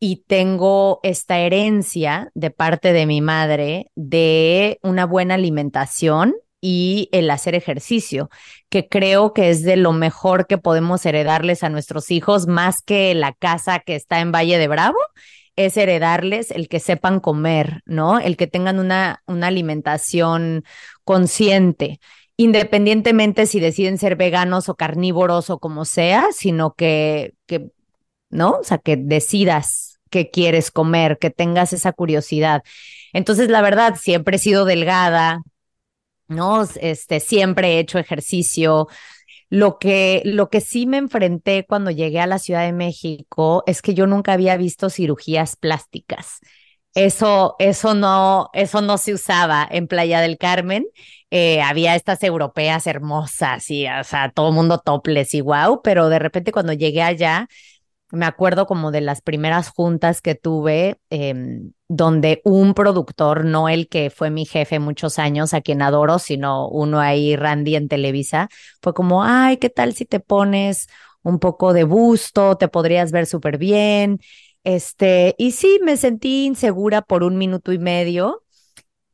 [0.00, 7.30] y tengo esta herencia de parte de mi madre de una buena alimentación y el
[7.30, 8.30] hacer ejercicio,
[8.70, 13.14] que creo que es de lo mejor que podemos heredarles a nuestros hijos, más que
[13.14, 14.98] la casa que está en Valle de Bravo,
[15.56, 18.18] es heredarles el que sepan comer, ¿no?
[18.18, 20.64] El que tengan una, una alimentación
[21.04, 22.00] consciente
[22.36, 27.34] independientemente si deciden ser veganos o carnívoros o como sea, sino que,
[28.30, 28.58] ¿no?
[28.60, 32.62] O sea, que decidas qué quieres comer, que tengas esa curiosidad.
[33.12, 35.40] Entonces, la verdad, siempre he sido delgada,
[36.28, 36.62] ¿no?
[36.80, 38.88] Este, siempre he hecho ejercicio.
[39.50, 43.82] Lo que, lo que sí me enfrenté cuando llegué a la Ciudad de México es
[43.82, 46.40] que yo nunca había visto cirugías plásticas.
[46.94, 50.86] Eso, eso no, eso no se usaba en Playa del Carmen.
[51.36, 56.20] Eh, había estas europeas hermosas y, o sea, todo mundo topless y wow, pero de
[56.20, 57.48] repente cuando llegué allá,
[58.12, 63.88] me acuerdo como de las primeras juntas que tuve, em, donde un productor, no el
[63.88, 68.48] que fue mi jefe muchos años, a quien adoro, sino uno ahí, Randy en Televisa,
[68.80, 70.86] fue como, ay, ¿qué tal si te pones
[71.22, 72.56] un poco de busto?
[72.58, 74.20] Te podrías ver súper bien.
[74.62, 78.43] Este, y sí, me sentí insegura por un minuto y medio.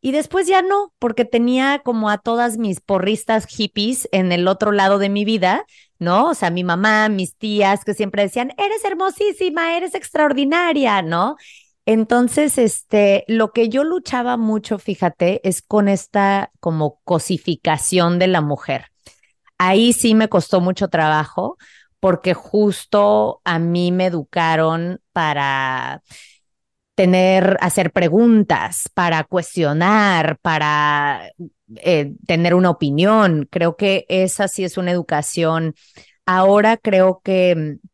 [0.01, 4.73] Y después ya no, porque tenía como a todas mis porristas hippies en el otro
[4.73, 5.67] lado de mi vida,
[5.99, 6.31] ¿no?
[6.31, 11.37] O sea, mi mamá, mis tías, que siempre decían, eres hermosísima, eres extraordinaria, ¿no?
[11.85, 18.41] Entonces, este, lo que yo luchaba mucho, fíjate, es con esta como cosificación de la
[18.41, 18.87] mujer.
[19.59, 21.59] Ahí sí me costó mucho trabajo
[22.01, 26.03] porque justo a mí me educaron para
[27.01, 31.31] tener, hacer preguntas, para cuestionar, para
[31.77, 33.49] eh, tener una opinión.
[33.51, 35.75] Creo que esa sí es una educación.
[36.27, 37.89] Ahora creo que mm,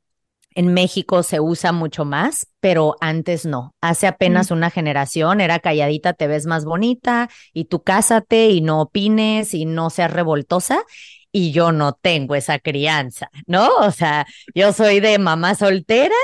[0.57, 3.77] en México se usa mucho más, pero antes no.
[3.81, 8.81] Hace apenas una generación era calladita, te ves más bonita y tú cásate y no
[8.81, 10.83] opines y no seas revoltosa
[11.31, 13.69] y yo no tengo esa crianza, ¿no?
[13.77, 16.17] O sea, yo soy de mamá soltera,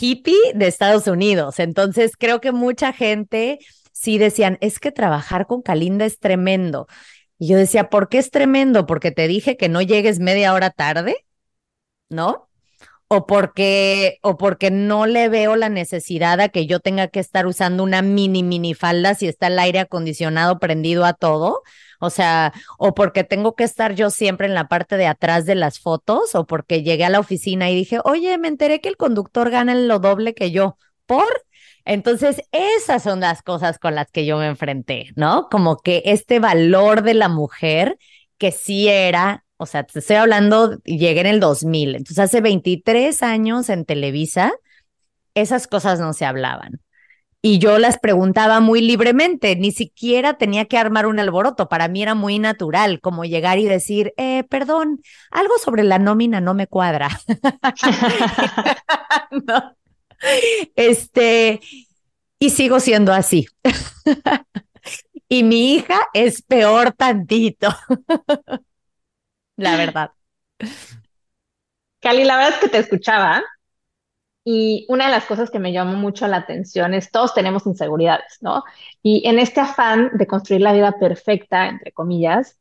[0.00, 1.58] hippie de Estados Unidos.
[1.58, 3.58] Entonces, creo que mucha gente
[3.92, 6.86] sí decían, es que trabajar con Kalinda es tremendo.
[7.38, 8.86] Y yo decía, ¿por qué es tremendo?
[8.86, 11.16] Porque te dije que no llegues media hora tarde,
[12.08, 12.48] ¿no?
[13.08, 17.46] O porque, o porque no le veo la necesidad a que yo tenga que estar
[17.46, 21.62] usando una mini, mini falda si está el aire acondicionado prendido a todo.
[22.02, 25.54] O sea, o porque tengo que estar yo siempre en la parte de atrás de
[25.54, 28.96] las fotos, o porque llegué a la oficina y dije, oye, me enteré que el
[28.96, 30.76] conductor gana lo doble que yo.
[31.06, 31.46] ¿Por?
[31.84, 35.46] Entonces, esas son las cosas con las que yo me enfrenté, ¿no?
[35.48, 37.98] Como que este valor de la mujer
[38.36, 43.22] que sí era, o sea, te estoy hablando, llegué en el 2000, entonces hace 23
[43.22, 44.52] años en Televisa,
[45.34, 46.81] esas cosas no se hablaban
[47.44, 52.00] y yo las preguntaba muy libremente, ni siquiera tenía que armar un alboroto, para mí
[52.00, 56.68] era muy natural como llegar y decir, eh, perdón, algo sobre la nómina no me
[56.68, 57.08] cuadra.
[60.76, 61.60] Este,
[62.38, 63.46] y sigo siendo así.
[65.28, 67.74] y mi hija es peor tantito,
[69.56, 70.10] la verdad.
[72.00, 73.42] Cali, la verdad es que te escuchaba
[74.44, 78.38] y una de las cosas que me llamó mucho la atención es todos tenemos inseguridades,
[78.40, 78.64] ¿no?
[79.02, 82.58] Y en este afán de construir la vida perfecta, entre comillas,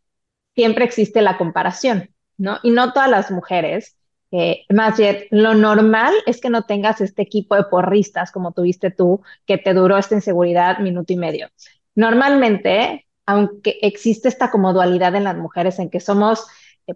[0.55, 2.59] siempre existe la comparación, ¿no?
[2.63, 3.97] Y no todas las mujeres,
[4.31, 8.91] eh, más bien, lo normal es que no tengas este equipo de porristas como tuviste
[8.91, 11.49] tú, que te duró esta inseguridad minuto y medio.
[11.95, 16.47] Normalmente, aunque existe esta como dualidad en las mujeres en que somos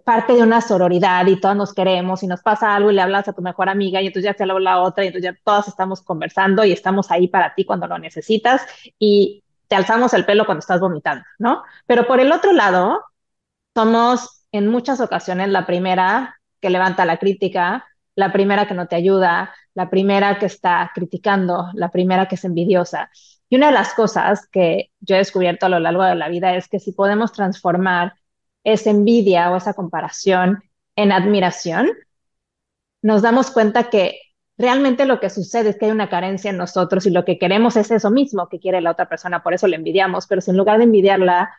[0.04, 3.28] parte de una sororidad y todas nos queremos y nos pasa algo y le hablas
[3.28, 5.68] a tu mejor amiga y entonces ya te habla la otra y entonces ya todas
[5.68, 8.62] estamos conversando y estamos ahí para ti cuando lo necesitas
[8.98, 11.62] y te alzamos el pelo cuando estás vomitando, ¿no?
[11.86, 13.02] Pero por el otro lado,
[13.74, 18.96] somos en muchas ocasiones la primera que levanta la crítica, la primera que no te
[18.96, 23.10] ayuda, la primera que está criticando, la primera que es envidiosa.
[23.48, 26.56] Y una de las cosas que yo he descubierto a lo largo de la vida
[26.56, 28.14] es que si podemos transformar
[28.66, 30.64] esa envidia o esa comparación
[30.96, 31.88] en admiración,
[33.00, 34.20] nos damos cuenta que
[34.58, 37.76] realmente lo que sucede es que hay una carencia en nosotros y lo que queremos
[37.76, 40.56] es eso mismo que quiere la otra persona, por eso le envidiamos, pero si en
[40.56, 41.56] lugar de envidiarla,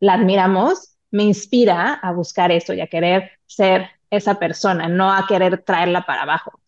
[0.00, 5.26] la admiramos, me inspira a buscar eso y a querer ser esa persona, no a
[5.28, 6.60] querer traerla para abajo.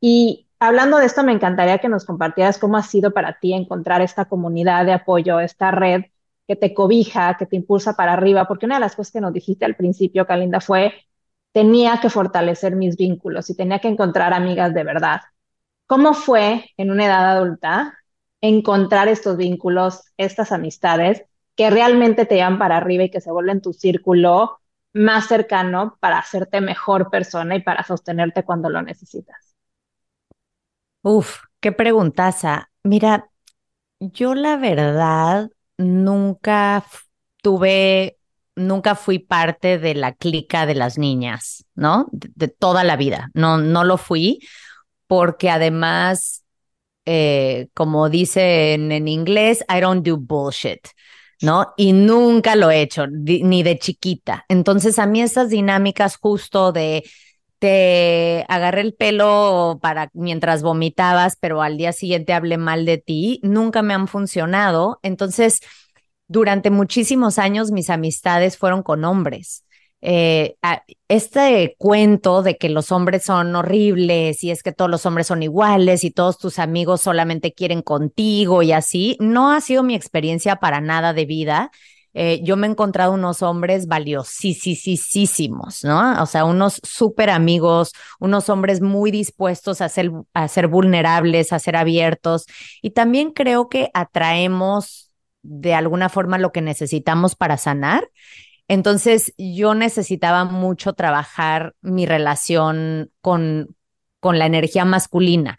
[0.00, 4.00] Y hablando de esto, me encantaría que nos compartieras cómo ha sido para ti encontrar
[4.00, 6.04] esta comunidad de apoyo, esta red
[6.46, 9.32] que te cobija, que te impulsa para arriba, porque una de las cosas que nos
[9.32, 10.92] dijiste al principio, Kalinda, fue,
[11.52, 15.20] tenía que fortalecer mis vínculos y tenía que encontrar amigas de verdad.
[15.86, 17.98] ¿Cómo fue en una edad adulta
[18.40, 21.24] encontrar estos vínculos, estas amistades
[21.56, 24.60] que realmente te llevan para arriba y que se vuelven tu círculo
[24.92, 29.54] más cercano para hacerte mejor persona y para sostenerte cuando lo necesitas?
[31.02, 32.70] Uf, qué preguntaza.
[32.82, 33.30] Mira,
[34.00, 36.84] yo la verdad nunca
[37.42, 38.18] tuve,
[38.56, 42.08] nunca fui parte de la clica de las niñas, ¿no?
[42.12, 43.30] De, toda la vida.
[43.34, 44.40] No, no lo fui
[45.06, 46.44] porque además
[47.06, 50.86] eh, como dicen en inglés, I don't do bullshit.
[51.42, 51.74] ¿no?
[51.76, 54.46] Y nunca lo he hecho, ni de chiquita.
[54.48, 57.04] Entonces, a mí esas dinámicas justo de
[57.64, 63.40] te agarré el pelo para mientras vomitabas, pero al día siguiente hablé mal de ti,
[63.42, 65.00] nunca me han funcionado.
[65.02, 65.60] Entonces,
[66.28, 69.64] durante muchísimos años mis amistades fueron con hombres.
[70.02, 70.56] Eh,
[71.08, 75.42] este cuento de que los hombres son horribles y es que todos los hombres son
[75.42, 80.56] iguales y todos tus amigos solamente quieren contigo y así, no ha sido mi experiencia
[80.56, 81.70] para nada de vida.
[82.14, 86.22] Eh, yo me he encontrado unos hombres valiosísimos, ¿no?
[86.22, 91.58] O sea, unos súper amigos, unos hombres muy dispuestos a ser, a ser vulnerables, a
[91.58, 92.46] ser abiertos.
[92.82, 95.10] Y también creo que atraemos
[95.42, 98.08] de alguna forma lo que necesitamos para sanar.
[98.68, 103.76] Entonces, yo necesitaba mucho trabajar mi relación con,
[104.20, 105.58] con la energía masculina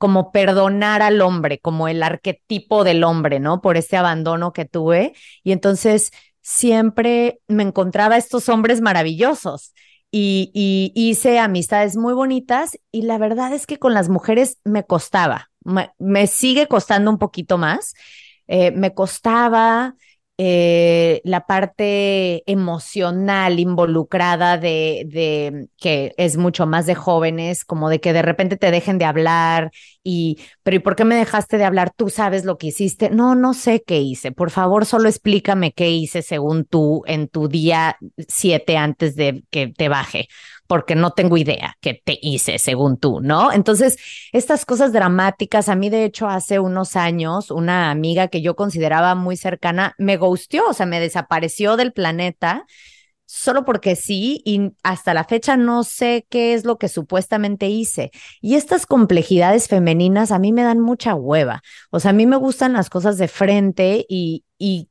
[0.00, 3.60] como perdonar al hombre, como el arquetipo del hombre, ¿no?
[3.60, 5.12] Por ese abandono que tuve.
[5.44, 9.74] Y entonces siempre me encontraba estos hombres maravillosos
[10.10, 15.50] y, hice amistades muy bonitas y la verdad es que con las mujeres me costaba,
[15.98, 17.92] me, sigue costando un poquito más.
[18.48, 19.96] Eh, me costaba,
[20.42, 28.00] eh, la parte emocional involucrada de, de, que es mucho más de jóvenes, como de
[28.00, 29.70] que de repente te dejen de hablar
[30.02, 31.90] y, pero ¿y por qué me dejaste de hablar?
[31.94, 33.10] Tú sabes lo que hiciste.
[33.10, 34.32] No, no sé qué hice.
[34.32, 39.68] Por favor, solo explícame qué hice según tú en tu día siete antes de que
[39.68, 40.28] te baje
[40.70, 43.50] porque no tengo idea qué te hice según tú, ¿no?
[43.50, 43.96] Entonces,
[44.30, 49.16] estas cosas dramáticas, a mí de hecho hace unos años, una amiga que yo consideraba
[49.16, 52.66] muy cercana me gustió, o sea, me desapareció del planeta
[53.26, 58.12] solo porque sí, y hasta la fecha no sé qué es lo que supuestamente hice.
[58.40, 61.62] Y estas complejidades femeninas a mí me dan mucha hueva.
[61.90, 64.89] O sea, a mí me gustan las cosas de frente y, y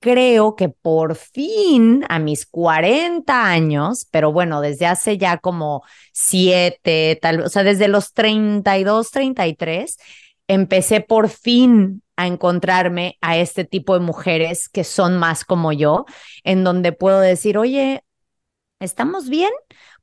[0.00, 5.82] creo que por fin a mis 40 años, pero bueno, desde hace ya como
[6.12, 9.98] siete, tal, o sea, desde los 32, 33,
[10.48, 16.06] empecé por fin a encontrarme a este tipo de mujeres que son más como yo,
[16.44, 18.02] en donde puedo decir, oye,
[18.80, 19.50] ¿estamos bien?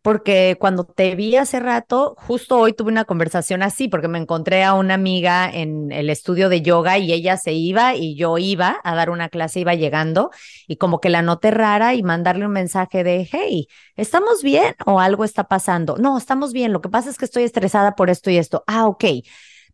[0.08, 4.64] Porque cuando te vi hace rato, justo hoy tuve una conversación así, porque me encontré
[4.64, 8.80] a una amiga en el estudio de yoga y ella se iba y yo iba
[8.86, 10.32] a dar una clase, iba llegando
[10.66, 15.02] y como que la noté rara y mandarle un mensaje de, hey, ¿estamos bien o
[15.02, 15.98] algo está pasando?
[15.98, 18.64] No, estamos bien, lo que pasa es que estoy estresada por esto y esto.
[18.66, 19.04] Ah, ok.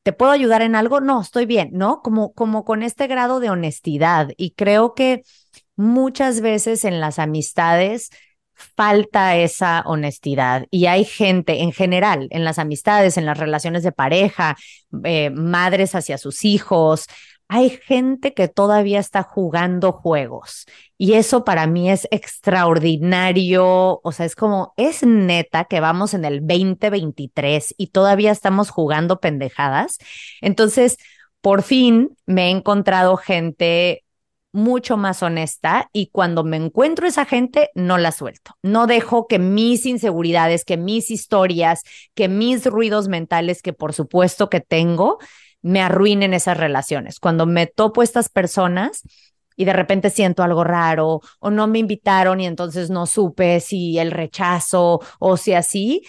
[0.01, 0.99] ¿Te puedo ayudar en algo?
[0.99, 2.01] No, estoy bien, ¿no?
[2.01, 4.29] Como, como con este grado de honestidad.
[4.35, 5.21] Y creo que
[5.75, 8.09] muchas veces en las amistades
[8.53, 10.65] falta esa honestidad.
[10.71, 14.55] Y hay gente en general, en las amistades, en las relaciones de pareja,
[15.03, 17.07] eh, madres hacia sus hijos,
[17.47, 20.65] hay gente que todavía está jugando juegos.
[20.97, 26.25] Y eso para mí es extraordinario, o sea, es como, es neta que vamos en
[26.25, 29.97] el 2023 y todavía estamos jugando pendejadas.
[30.41, 30.97] Entonces,
[31.41, 34.03] por fin me he encontrado gente
[34.53, 38.53] mucho más honesta y cuando me encuentro esa gente, no la suelto.
[38.61, 41.81] No dejo que mis inseguridades, que mis historias,
[42.13, 45.17] que mis ruidos mentales, que por supuesto que tengo,
[45.61, 47.19] me arruinen esas relaciones.
[47.19, 49.01] Cuando me topo estas personas
[49.55, 53.97] y de repente siento algo raro o no me invitaron y entonces no supe si
[53.97, 56.03] el rechazo o si así,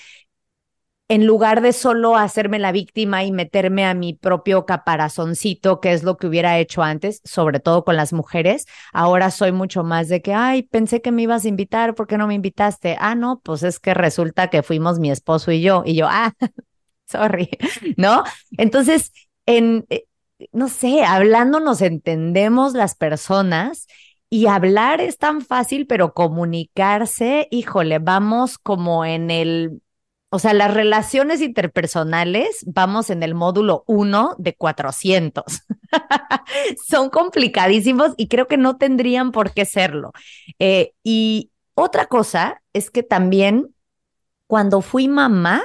[1.08, 6.02] en lugar de solo hacerme la víctima y meterme a mi propio caparazoncito, que es
[6.02, 10.22] lo que hubiera hecho antes, sobre todo con las mujeres, ahora soy mucho más de
[10.22, 12.96] que, ay, pensé que me ibas a invitar, ¿por qué no me invitaste?
[12.98, 16.32] Ah, no, pues es que resulta que fuimos mi esposo y yo, y yo, ah,
[17.06, 17.50] sorry,
[17.98, 18.24] ¿no?
[18.56, 19.12] Entonces,
[19.44, 20.06] en, eh,
[20.52, 23.86] no sé, hablando nos entendemos las personas.
[24.30, 29.80] Y hablar es tan fácil, pero comunicarse, híjole, vamos como en el
[30.34, 35.44] o sea, las relaciones interpersonales, vamos en el módulo 1 de 400.
[36.88, 40.10] Son complicadísimos y creo que no tendrían por qué serlo.
[40.58, 43.76] Eh, y otra cosa es que también
[44.48, 45.62] cuando fui mamá,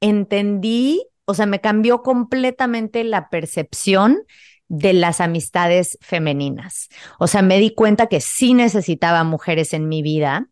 [0.00, 4.22] entendí, o sea, me cambió completamente la percepción
[4.68, 6.88] de las amistades femeninas.
[7.18, 10.48] O sea, me di cuenta que sí necesitaba mujeres en mi vida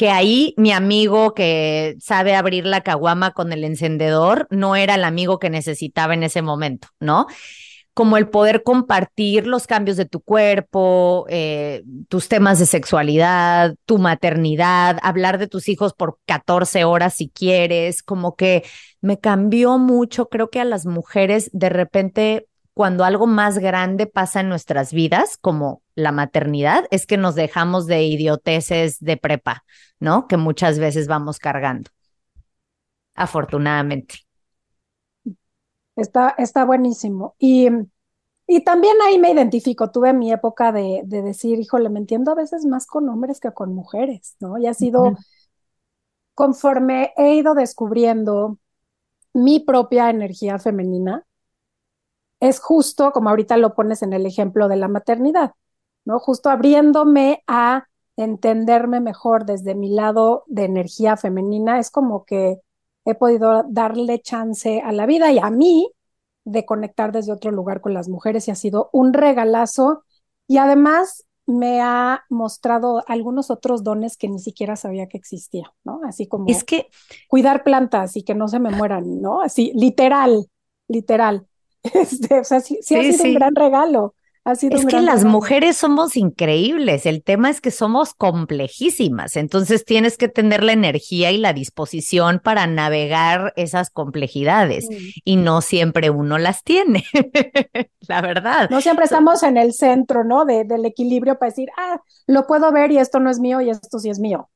[0.00, 5.04] que ahí mi amigo que sabe abrir la caguama con el encendedor no era el
[5.04, 7.26] amigo que necesitaba en ese momento, ¿no?
[7.92, 13.98] como el poder compartir los cambios de tu cuerpo, eh, tus temas de sexualidad, tu
[13.98, 18.64] maternidad, hablar de tus hijos por 14 horas si quieres, como que
[19.02, 24.40] me cambió mucho, creo que a las mujeres de repente cuando algo más grande pasa
[24.40, 29.64] en nuestras vidas, como la maternidad, es que nos dejamos de idioteces de prepa,
[29.98, 30.26] ¿no?
[30.26, 31.90] Que muchas veces vamos cargando.
[33.14, 34.20] Afortunadamente.
[35.96, 37.34] Está, está buenísimo.
[37.38, 37.68] Y,
[38.46, 39.90] y también ahí me identifico.
[39.90, 43.52] Tuve mi época de, de, decir, híjole, me entiendo a veces más con hombres que
[43.52, 44.58] con mujeres, ¿no?
[44.58, 45.12] Y ha sido,
[46.34, 48.58] conforme he ido descubriendo
[49.32, 51.26] mi propia energía femenina,
[52.40, 55.52] es justo como ahorita lo pones en el ejemplo de la maternidad,
[56.04, 56.18] ¿no?
[56.18, 57.86] Justo abriéndome a
[58.16, 62.60] entenderme mejor desde mi lado de energía femenina, es como que
[63.04, 65.90] he podido darle chance a la vida y a mí
[66.44, 70.04] de conectar desde otro lugar con las mujeres y ha sido un regalazo
[70.46, 76.00] y además me ha mostrado algunos otros dones que ni siquiera sabía que existía, ¿no?
[76.06, 76.88] Así como es que
[77.28, 79.40] cuidar plantas y que no se me mueran, ¿no?
[79.40, 80.46] Así, literal,
[80.88, 81.46] literal.
[81.82, 84.14] Este, o sea, sí, sí, ha sido un gran regalo.
[84.50, 89.84] Ha sido es que las mujeres somos increíbles, el tema es que somos complejísimas, entonces
[89.84, 94.88] tienes que tener la energía y la disposición para navegar esas complejidades
[95.24, 97.04] y no siempre uno las tiene,
[98.08, 98.68] la verdad.
[98.70, 100.44] No siempre estamos en el centro, ¿no?
[100.44, 103.70] De, del equilibrio para decir, ah, lo puedo ver y esto no es mío y
[103.70, 104.50] esto sí es mío.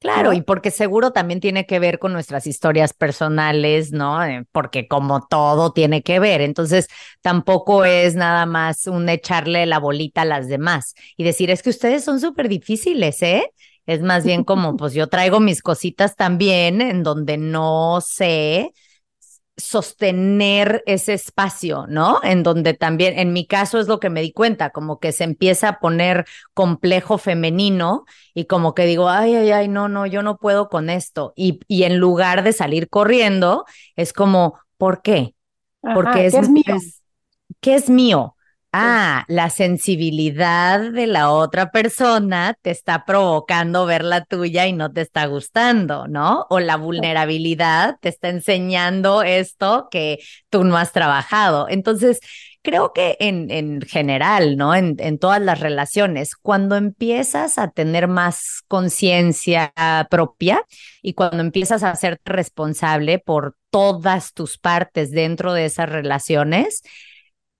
[0.00, 4.22] Claro, y porque seguro también tiene que ver con nuestras historias personales, ¿no?
[4.22, 6.88] Eh, porque como todo tiene que ver, entonces
[7.22, 11.70] tampoco es nada más un echarle la bolita a las demás y decir, es que
[11.70, 13.50] ustedes son súper difíciles, ¿eh?
[13.86, 18.72] Es más bien como, pues yo traigo mis cositas también en donde no sé
[19.56, 22.20] sostener ese espacio, ¿no?
[22.24, 25.24] En donde también, en mi caso es lo que me di cuenta, como que se
[25.24, 26.24] empieza a poner
[26.54, 30.90] complejo femenino y como que digo, ay, ay, ay, no, no, yo no puedo con
[30.90, 31.32] esto.
[31.36, 33.64] Y, y en lugar de salir corriendo,
[33.96, 35.34] es como, ¿por qué?
[35.92, 36.84] Porque es, es mío.
[37.60, 38.33] ¿Qué es mío?
[38.76, 44.92] Ah, la sensibilidad de la otra persona te está provocando ver la tuya y no
[44.92, 46.46] te está gustando, ¿no?
[46.50, 50.18] O la vulnerabilidad te está enseñando esto que
[50.50, 51.68] tú no has trabajado.
[51.68, 52.18] Entonces,
[52.62, 54.74] creo que en, en general, ¿no?
[54.74, 59.72] En, en todas las relaciones, cuando empiezas a tener más conciencia
[60.10, 60.64] propia
[61.00, 66.82] y cuando empiezas a ser responsable por todas tus partes dentro de esas relaciones,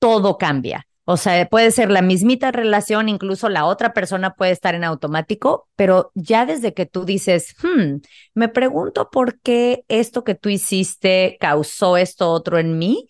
[0.00, 4.74] todo cambia o sea, puede ser la mismita relación, incluso la otra persona puede estar
[4.74, 7.96] en automático, pero ya desde que tú dices, hmm,
[8.34, 13.06] me pregunto por qué esto que tú hiciste causó esto otro en mí,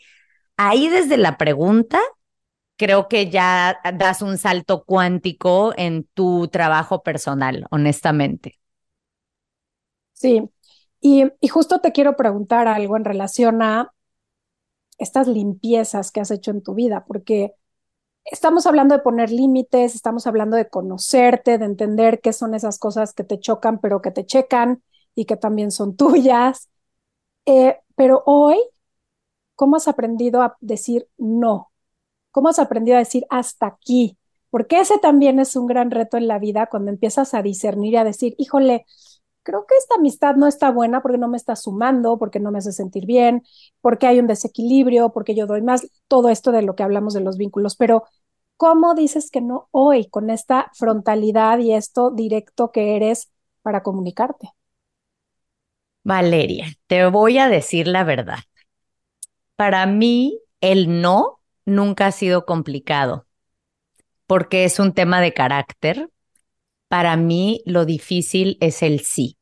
[0.57, 2.01] ahí desde la pregunta,
[2.77, 8.59] creo que ya das un salto cuántico en tu trabajo personal, honestamente.
[10.13, 10.43] Sí,
[11.01, 13.93] y, y justo te quiero preguntar algo en relación a
[14.99, 17.55] estas limpiezas que has hecho en tu vida, porque
[18.25, 23.13] estamos hablando de poner límites, estamos hablando de conocerte, de entender qué son esas cosas
[23.15, 24.83] que te chocan, pero que te checan
[25.15, 26.69] y que también son tuyas.
[27.47, 28.59] Eh, pero hoy,
[29.55, 31.71] ¿cómo has aprendido a decir no?
[32.33, 34.19] ¿Cómo has aprendido a decir hasta aquí?
[34.51, 37.97] Porque ese también es un gran reto en la vida cuando empiezas a discernir y
[37.97, 38.87] a decir, híjole,
[39.45, 42.59] creo que esta amistad no está buena porque no me está sumando, porque no me
[42.59, 43.45] hace sentir bien,
[43.81, 47.21] porque hay un desequilibrio, porque yo doy más, todo esto de lo que hablamos de
[47.21, 48.03] los vínculos, pero
[48.57, 53.31] ¿cómo dices que no hoy con esta frontalidad y esto directo que eres
[53.63, 54.51] para comunicarte?
[56.03, 58.39] Valeria, te voy a decir la verdad.
[59.57, 63.27] Para mí, el no nunca ha sido complicado
[64.27, 66.11] porque es un tema de carácter,
[66.95, 69.37] para mí lo difícil es el sí.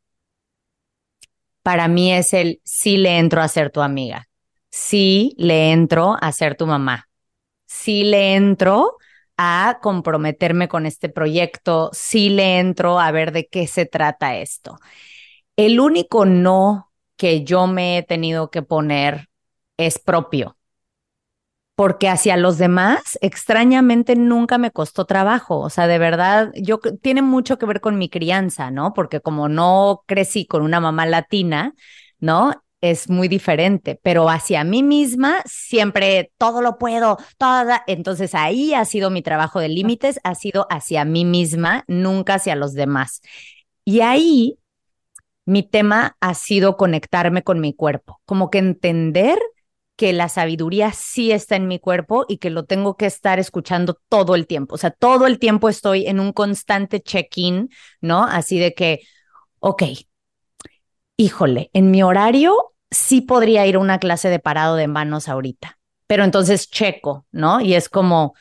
[1.62, 4.26] Para mí es el sí le entro a ser tu amiga,
[4.70, 7.10] sí le entro a ser tu mamá,
[7.66, 8.96] sí le entro
[9.36, 14.78] a comprometerme con este proyecto, sí le entro a ver de qué se trata esto.
[15.54, 19.28] El único no que yo me he tenido que poner
[19.76, 20.56] es propio
[21.82, 25.58] porque hacia los demás, extrañamente, nunca me costó trabajo.
[25.58, 28.94] O sea, de verdad, yo tiene mucho que ver con mi crianza, ¿no?
[28.94, 31.74] Porque como no crecí con una mamá latina,
[32.20, 32.54] ¿no?
[32.80, 37.82] Es muy diferente, pero hacia mí misma siempre todo lo puedo, toda.
[37.88, 42.54] Entonces ahí ha sido mi trabajo de límites, ha sido hacia mí misma, nunca hacia
[42.54, 43.22] los demás.
[43.84, 44.56] Y ahí
[45.46, 49.40] mi tema ha sido conectarme con mi cuerpo, como que entender
[49.96, 53.98] que la sabiduría sí está en mi cuerpo y que lo tengo que estar escuchando
[54.08, 54.74] todo el tiempo.
[54.74, 57.68] O sea, todo el tiempo estoy en un constante check-in,
[58.00, 58.24] ¿no?
[58.24, 59.00] Así de que,
[59.60, 59.82] ok,
[61.16, 65.78] híjole, en mi horario sí podría ir a una clase de parado de manos ahorita,
[66.06, 67.60] pero entonces checo, ¿no?
[67.60, 68.34] Y es como,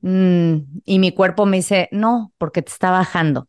[0.00, 3.48] mm, y mi cuerpo me dice, no, porque te está bajando,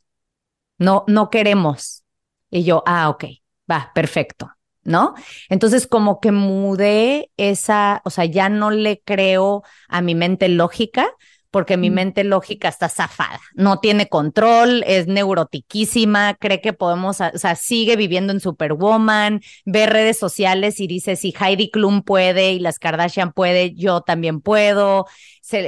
[0.78, 2.04] no, no queremos.
[2.52, 3.26] Y yo, ah, ok,
[3.72, 4.52] va, perfecto.
[4.84, 5.14] ¿No?
[5.50, 11.08] Entonces como que mudé esa, o sea, ya no le creo a mi mente lógica,
[11.52, 17.38] porque mi mente lógica está zafada, no tiene control, es neurotiquísima, cree que podemos, o
[17.38, 22.60] sea, sigue viviendo en Superwoman, ve redes sociales y dice, si Heidi Klum puede y
[22.60, 25.06] las Kardashian puede, yo también puedo,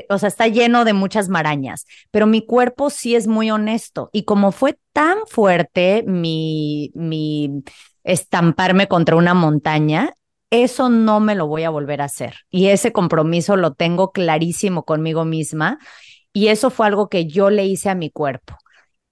[0.09, 4.23] o sea, está lleno de muchas marañas, pero mi cuerpo sí es muy honesto y
[4.23, 7.61] como fue tan fuerte mi, mi
[8.03, 10.13] estamparme contra una montaña,
[10.49, 12.35] eso no me lo voy a volver a hacer.
[12.49, 15.79] Y ese compromiso lo tengo clarísimo conmigo misma.
[16.31, 18.55] Y eso fue algo que yo le hice a mi cuerpo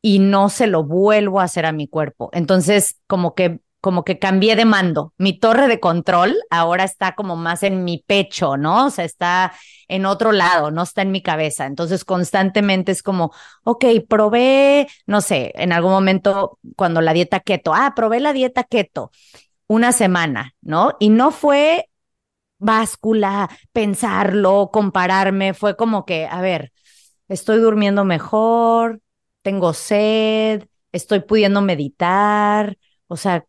[0.01, 2.29] y no se lo vuelvo a hacer a mi cuerpo.
[2.33, 5.13] Entonces, como que como que cambié de mando.
[5.17, 8.85] Mi torre de control ahora está como más en mi pecho, ¿no?
[8.85, 9.53] O sea, está
[9.87, 11.65] en otro lado, no está en mi cabeza.
[11.65, 17.73] Entonces, constantemente es como, ok, probé, no sé, en algún momento cuando la dieta keto,
[17.73, 19.11] ah, probé la dieta keto
[19.67, 20.95] una semana, ¿no?
[20.99, 21.89] Y no fue
[22.59, 26.71] báscula, pensarlo, compararme, fue como que, a ver,
[27.27, 29.01] estoy durmiendo mejor,
[29.41, 32.77] tengo sed, estoy pudiendo meditar,
[33.07, 33.45] o sea,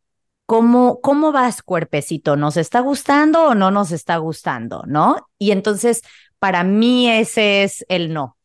[0.52, 2.36] ¿cómo, cómo vas, cuerpecito?
[2.36, 4.82] ¿Nos está gustando o no nos está gustando?
[4.86, 5.30] ¿No?
[5.38, 6.02] Y entonces,
[6.38, 8.36] para mí ese es el no,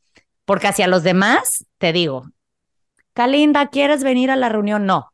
[0.46, 2.24] porque hacia los demás, te digo,
[3.12, 4.86] Kalinda, ¿quieres venir a la reunión?
[4.86, 5.12] No.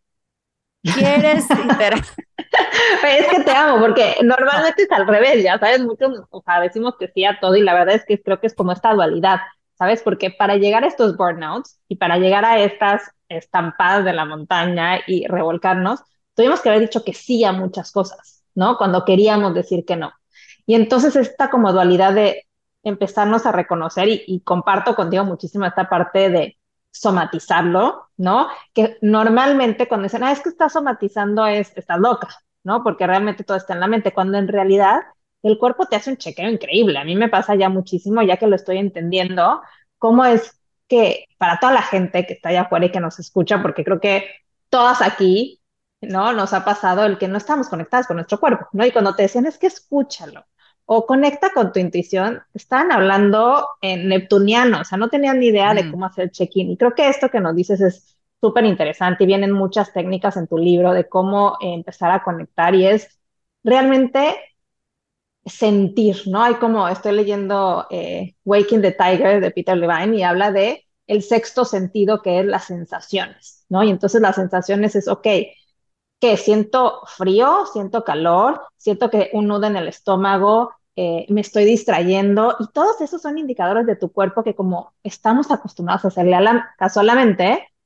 [0.83, 6.59] ¿Quieres es que te amo, porque normalmente es al revés, ya sabes, muchos, o sea,
[6.59, 8.93] decimos que sí a todo y la verdad es que creo que es como esta
[8.93, 9.39] dualidad,
[9.79, 10.03] ¿sabes?
[10.03, 14.99] Porque para llegar a estos burnouts y para llegar a estas estampadas de la montaña
[15.07, 16.03] y revolcarnos,
[16.35, 18.77] tuvimos que haber dicho que sí a muchas cosas, ¿no?
[18.77, 20.13] Cuando queríamos decir que no.
[20.65, 22.47] Y entonces esta como dualidad de
[22.83, 26.57] empezarnos a reconocer y, y comparto contigo muchísimo esta parte de
[26.91, 28.47] somatizarlo, ¿no?
[28.73, 32.29] Que normalmente cuando dicen, ah, es que estás somatizando, es, estás loca,
[32.63, 32.83] ¿no?
[32.83, 35.01] Porque realmente todo está en la mente, cuando en realidad
[35.41, 36.99] el cuerpo te hace un chequeo increíble.
[36.99, 39.61] A mí me pasa ya muchísimo, ya que lo estoy entendiendo,
[39.97, 43.61] cómo es que para toda la gente que está allá afuera y que nos escucha,
[43.61, 44.27] porque creo que
[44.69, 45.61] todas aquí,
[46.07, 46.33] ¿no?
[46.33, 48.85] Nos ha pasado el que no estamos conectadas con nuestro cuerpo, ¿no?
[48.85, 50.45] Y cuando te decían, es que escúchalo,
[50.85, 55.73] o conecta con tu intuición, estaban hablando en neptuniano, o sea, no tenían ni idea
[55.73, 55.91] de mm.
[55.91, 56.71] cómo hacer check-in.
[56.71, 60.47] Y creo que esto que nos dices es súper interesante y vienen muchas técnicas en
[60.47, 63.19] tu libro de cómo empezar a conectar y es
[63.63, 64.35] realmente
[65.45, 66.43] sentir, ¿no?
[66.43, 71.21] Hay como, estoy leyendo eh, Waking the Tiger de Peter Levine y habla de el
[71.21, 73.83] sexto sentido que es las sensaciones, ¿no?
[73.83, 75.27] Y entonces las sensaciones es, ok,
[76.23, 81.65] que siento frío, siento calor, siento que un nudo en el estómago, eh, me estoy
[81.65, 86.35] distrayendo y todos esos son indicadores de tu cuerpo que como estamos acostumbrados a hacerle
[86.35, 86.69] a la,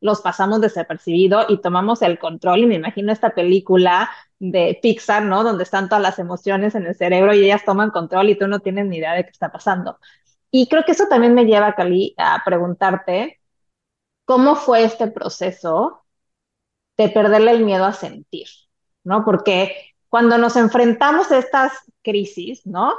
[0.01, 4.07] los pasamos desapercibido y tomamos el control y me imagino esta película
[4.37, 5.43] de Pixar, ¿no?
[5.43, 8.59] Donde están todas las emociones en el cerebro y ellas toman control y tú no
[8.59, 9.97] tienes ni idea de qué está pasando.
[10.51, 13.41] Y creo que eso también me lleva, Cali, a preguntarte
[14.25, 16.03] cómo fue este proceso
[16.97, 18.47] de perderle el miedo a sentir,
[19.03, 19.23] ¿no?
[19.23, 22.93] Porque cuando nos enfrentamos a estas crisis, ¿no?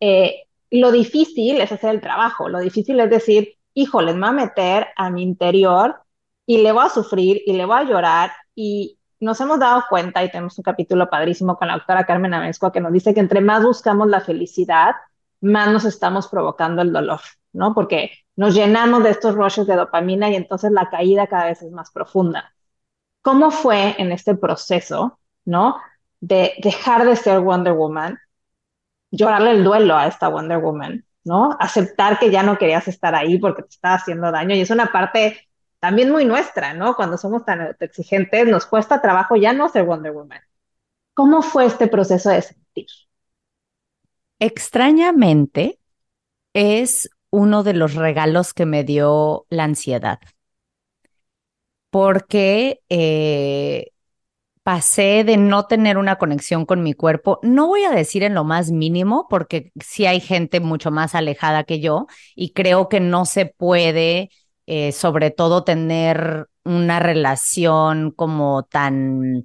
[0.00, 4.32] Eh, lo difícil es hacer el trabajo, lo difícil es decir, híjole, me voy a
[4.46, 6.00] meter a mi interior
[6.46, 10.24] y le voy a sufrir y le voy a llorar y nos hemos dado cuenta
[10.24, 13.40] y tenemos un capítulo padrísimo con la doctora Carmen Amezcua que nos dice que entre
[13.40, 14.94] más buscamos la felicidad,
[15.40, 17.20] más nos estamos provocando el dolor,
[17.52, 17.74] ¿no?
[17.74, 21.70] Porque nos llenamos de estos rushes de dopamina y entonces la caída cada vez es
[21.72, 22.54] más profunda.
[23.22, 25.76] ¿Cómo fue en este proceso, ¿no?
[26.20, 28.18] De dejar de ser Wonder Woman,
[29.10, 31.56] llorarle el duelo a esta Wonder Woman, ¿no?
[31.60, 34.54] Aceptar que ya no querías estar ahí porque te estaba haciendo daño.
[34.54, 35.48] Y es una parte
[35.80, 36.94] también muy nuestra, ¿no?
[36.94, 40.40] Cuando somos tan exigentes, nos cuesta trabajo ya no ser Wonder Woman.
[41.14, 42.86] ¿Cómo fue este proceso de sentir?
[44.38, 45.78] Extrañamente,
[46.54, 50.18] es uno de los regalos que me dio la ansiedad
[51.90, 53.90] porque eh,
[54.62, 58.44] pasé de no tener una conexión con mi cuerpo, no voy a decir en lo
[58.44, 63.26] más mínimo, porque sí hay gente mucho más alejada que yo y creo que no
[63.26, 64.30] se puede,
[64.66, 69.44] eh, sobre todo, tener una relación como tan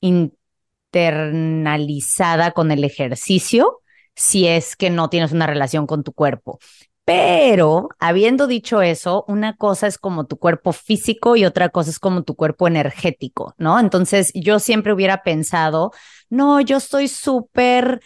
[0.00, 3.80] internalizada con el ejercicio
[4.14, 6.58] si es que no tienes una relación con tu cuerpo.
[7.06, 12.00] Pero habiendo dicho eso, una cosa es como tu cuerpo físico y otra cosa es
[12.00, 13.78] como tu cuerpo energético, ¿no?
[13.78, 15.92] Entonces yo siempre hubiera pensado,
[16.30, 18.00] no, yo estoy súper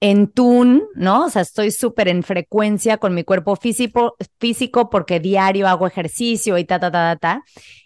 [0.00, 1.26] en tune, ¿no?
[1.26, 6.58] O sea, estoy súper en frecuencia con mi cuerpo físico, físico porque diario hago ejercicio
[6.58, 7.42] y ta, ta, ta, ta, ta.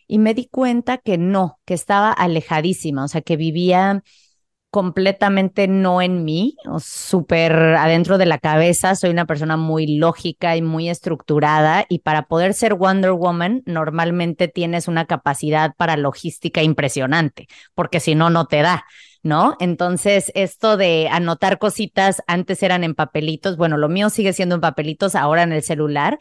[0.07, 4.03] Y me di cuenta que no, que estaba alejadísima, o sea, que vivía
[4.77, 8.95] completamente no en mí, súper adentro de la cabeza.
[8.95, 14.49] Soy una persona muy lógica y muy estructurada y para poder ser Wonder Woman normalmente
[14.49, 18.85] tienes una capacidad para logística impresionante, porque si no, no te da.
[19.23, 19.57] ¿no?
[19.61, 24.61] Entonces, esto de anotar cositas, antes eran en papelitos, bueno, lo mío sigue siendo en
[24.61, 26.19] papelitos, ahora en el celular,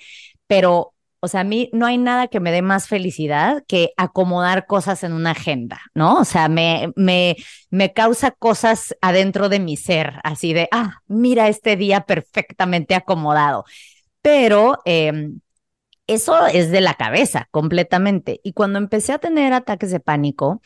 [0.48, 4.68] pero o sea, a mí no hay nada que me dé más felicidad que acomodar
[4.68, 6.20] cosas en una agenda, ¿no?
[6.20, 7.36] O sea, me, me,
[7.72, 13.66] me causa cosas adentro de mi ser, así de, ah, mira este día perfectamente acomodado.
[14.22, 15.40] Pero em,
[16.08, 18.40] eso es de la cabeza completamente.
[18.44, 20.62] Y cuando empecé a tener ataques de pánico,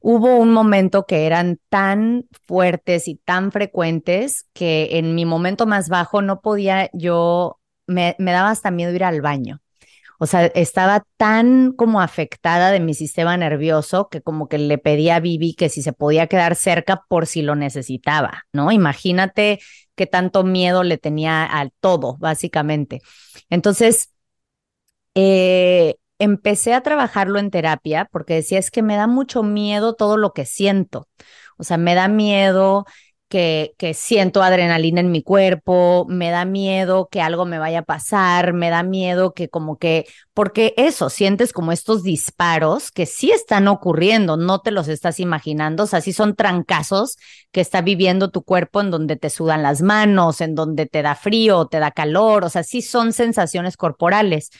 [0.00, 5.88] hubo un momento que eran tan fuertes y tan frecuentes que en mi momento más
[5.88, 9.60] bajo no podía yo, me, me daba hasta miedo ir al baño.
[10.18, 15.16] O sea, estaba tan como afectada de mi sistema nervioso que como que le pedía
[15.16, 18.70] a Vivi que si se podía quedar cerca por si lo necesitaba, ¿no?
[18.72, 19.60] Imagínate
[19.96, 23.00] qué tanto miedo le tenía al todo, básicamente.
[23.50, 24.10] Entonces,
[25.14, 30.16] eh, empecé a trabajarlo en terapia porque decía, es que me da mucho miedo todo
[30.16, 31.08] lo que siento.
[31.58, 32.84] O sea, me da miedo
[33.34, 38.52] que, siento adrenalina en mi cuerpo, me da miedo que algo me vaya a pasar,
[38.52, 43.66] me da miedo que como que, porque eso, sientes como estos disparos que sí están
[43.66, 47.16] ocurriendo, no te los estás imaginando, o sea, sí son trancazos
[47.50, 51.16] que está viviendo tu cuerpo en donde te sudan las manos, en donde te da
[51.16, 54.50] frío, te da calor, o sea, sí son sensaciones corporales.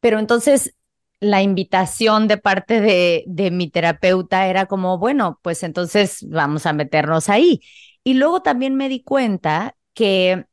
[0.00, 0.74] Pero entonces
[1.20, 6.72] la invitación de parte de, de mi terapeuta era como, bueno, pues entonces vamos a
[6.72, 7.60] meternos ahí.
[8.04, 10.46] Y luego también me di cuenta que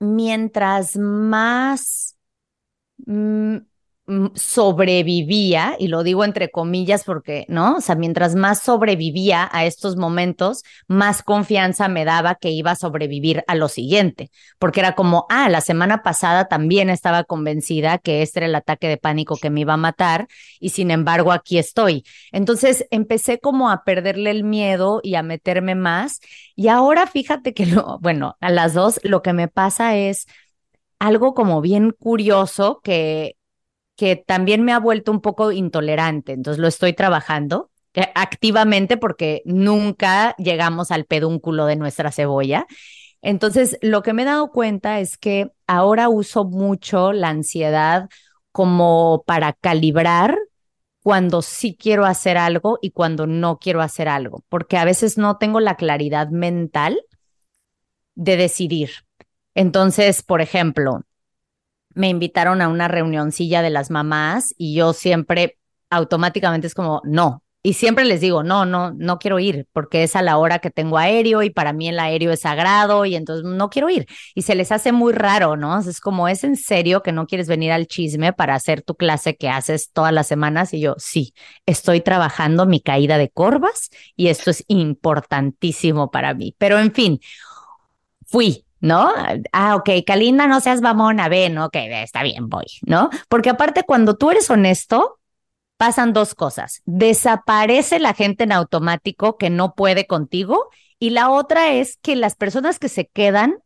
[0.00, 2.16] mientras más
[3.06, 3.58] mm,
[4.34, 7.76] sobrevivía, y lo digo entre comillas porque, ¿no?
[7.76, 12.76] O sea, mientras más sobrevivía a estos momentos, más confianza me daba que iba a
[12.76, 18.22] sobrevivir a lo siguiente, porque era como, ah, la semana pasada también estaba convencida que
[18.22, 20.28] este era el ataque de pánico que me iba a matar,
[20.60, 22.04] y sin embargo aquí estoy.
[22.30, 26.20] Entonces empecé como a perderle el miedo y a meterme más,
[26.54, 30.26] y ahora fíjate que, lo, bueno, a las dos lo que me pasa es
[30.98, 33.36] algo como bien curioso que
[33.96, 39.42] que también me ha vuelto un poco intolerante, entonces lo estoy trabajando eh, activamente porque
[39.46, 42.66] nunca llegamos al pedúnculo de nuestra cebolla.
[43.22, 48.08] Entonces, lo que me he dado cuenta es que ahora uso mucho la ansiedad
[48.52, 50.38] como para calibrar
[51.02, 55.38] cuando sí quiero hacer algo y cuando no quiero hacer algo, porque a veces no
[55.38, 57.00] tengo la claridad mental
[58.14, 58.90] de decidir.
[59.54, 61.05] Entonces, por ejemplo,
[61.96, 65.58] me invitaron a una reunioncilla de las mamás y yo siempre
[65.90, 67.42] automáticamente es como, no.
[67.62, 70.70] Y siempre les digo, no, no, no quiero ir porque es a la hora que
[70.70, 74.06] tengo aéreo y para mí el aéreo es sagrado y entonces no quiero ir.
[74.36, 75.76] Y se les hace muy raro, ¿no?
[75.80, 79.36] Es como, ¿es en serio que no quieres venir al chisme para hacer tu clase
[79.36, 80.74] que haces todas las semanas?
[80.74, 81.34] Y yo, sí,
[81.64, 86.54] estoy trabajando mi caída de corvas y esto es importantísimo para mí.
[86.58, 87.20] Pero en fin,
[88.26, 89.12] fui, ¿no?
[89.52, 93.10] Ah, ok, Kalinda, no seas mamona, ven, ok, está bien, voy, ¿no?
[93.28, 95.18] Porque aparte, cuando tú eres honesto,
[95.76, 96.82] pasan dos cosas.
[96.84, 100.68] Desaparece la gente en automático que no puede contigo
[100.98, 103.58] y la otra es que las personas que se quedan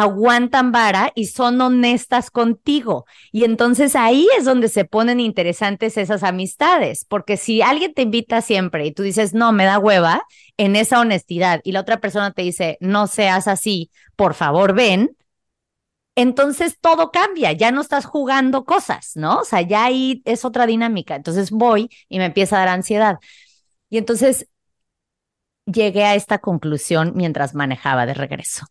[0.00, 3.06] aguantan vara y son honestas contigo.
[3.32, 8.40] Y entonces ahí es donde se ponen interesantes esas amistades, porque si alguien te invita
[8.40, 10.24] siempre y tú dices, no, me da hueva,
[10.56, 15.16] en esa honestidad, y la otra persona te dice, no seas así, por favor, ven,
[16.16, 19.38] entonces todo cambia, ya no estás jugando cosas, ¿no?
[19.38, 21.14] O sea, ya ahí es otra dinámica.
[21.14, 23.18] Entonces voy y me empieza a dar ansiedad.
[23.88, 24.48] Y entonces
[25.66, 28.66] llegué a esta conclusión mientras manejaba de regreso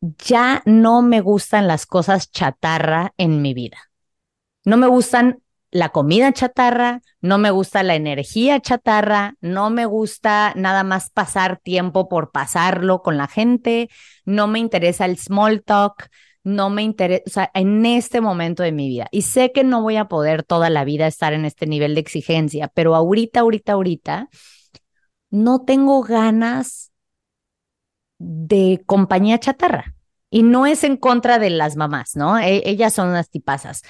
[0.00, 3.78] ya no me gustan las cosas chatarra en mi vida.
[4.64, 10.52] No me gustan la comida chatarra, no me gusta la energía chatarra, no me gusta
[10.56, 13.88] nada más pasar tiempo por pasarlo con la gente,
[14.24, 16.08] no me interesa el small talk,
[16.44, 19.08] no me interesa, o sea, en este momento de mi vida.
[19.10, 22.00] Y sé que no voy a poder toda la vida estar en este nivel de
[22.00, 24.28] exigencia, pero ahorita, ahorita, ahorita,
[25.30, 26.92] no tengo ganas
[28.18, 29.94] de compañía chatarra.
[30.30, 32.38] Y no es en contra de las mamás, ¿no?
[32.38, 33.82] E, ellas son unas tipazas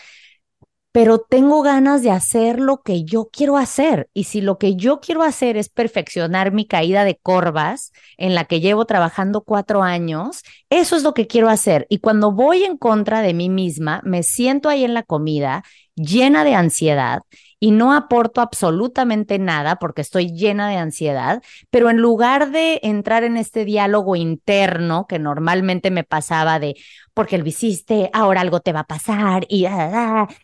[0.96, 4.08] pero tengo ganas de hacer lo que yo quiero hacer.
[4.14, 8.46] Y si lo que yo quiero hacer es perfeccionar mi caída de corvas, en la
[8.46, 11.86] que llevo trabajando cuatro años, eso es lo que quiero hacer.
[11.90, 15.64] Y cuando voy en contra de mí misma, me siento ahí en la comida
[15.96, 17.20] llena de ansiedad
[17.59, 23.24] y no aporto absolutamente nada porque estoy llena de ansiedad, pero en lugar de entrar
[23.24, 26.74] en este diálogo interno que normalmente me pasaba de,
[27.14, 30.34] porque lo hiciste, ahora algo te va a pasar y, ah, ah, ah",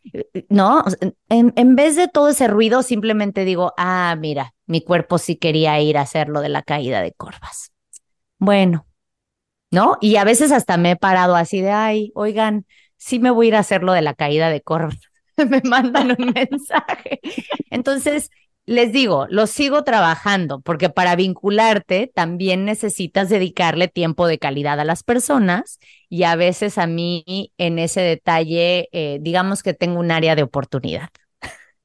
[0.49, 0.85] no,
[1.29, 5.81] en, en vez de todo ese ruido, simplemente digo, ah, mira, mi cuerpo sí quería
[5.81, 7.73] ir a hacer lo de la caída de corvas.
[8.39, 8.87] Bueno,
[9.71, 9.99] ¿no?
[10.01, 13.49] Y a veces hasta me he parado así de, ay, oigan, sí me voy a
[13.51, 14.99] ir a hacer lo de la caída de corvas.
[15.49, 17.21] me mandan un mensaje.
[17.71, 18.31] Entonces,
[18.65, 24.85] les digo, lo sigo trabajando porque para vincularte también necesitas dedicarle tiempo de calidad a
[24.85, 30.13] las personas y a veces a mí en ese detalle, eh, digamos que tengo un
[30.13, 31.09] área de oportunidad.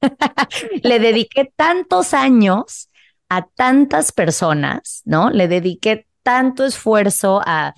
[0.82, 2.90] Le dediqué tantos años
[3.28, 5.30] a tantas personas, ¿no?
[5.30, 7.74] Le dediqué tanto esfuerzo a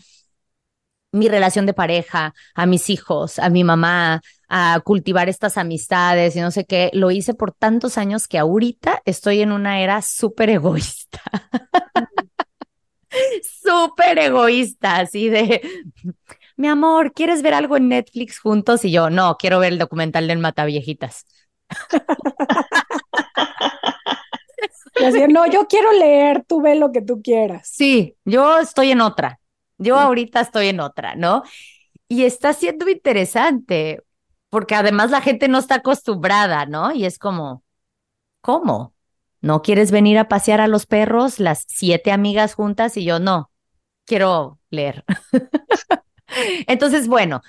[1.12, 4.20] mi relación de pareja, a mis hijos, a mi mamá,
[4.50, 6.90] a cultivar estas amistades y no sé qué.
[6.92, 11.20] Lo hice por tantos años que ahorita estoy en una era súper egoísta.
[13.62, 15.62] súper egoísta, así de,
[16.56, 18.84] mi amor, ¿quieres ver algo en Netflix juntos?
[18.84, 21.26] Y yo, no, quiero ver el documental del Mataviejitas.
[25.28, 27.68] no, yo quiero leer, tú ve lo que tú quieras.
[27.72, 29.38] Sí, yo estoy en otra.
[29.78, 31.44] Yo ahorita estoy en otra, ¿no?
[32.08, 34.02] Y está siendo interesante,
[34.50, 36.92] porque además la gente no está acostumbrada, ¿no?
[36.92, 37.64] Y es como,
[38.40, 38.94] ¿cómo?
[39.40, 42.96] ¿No quieres venir a pasear a los perros, las siete amigas juntas?
[42.96, 43.50] Y yo, no,
[44.04, 45.04] quiero leer.
[46.66, 47.40] Entonces, bueno,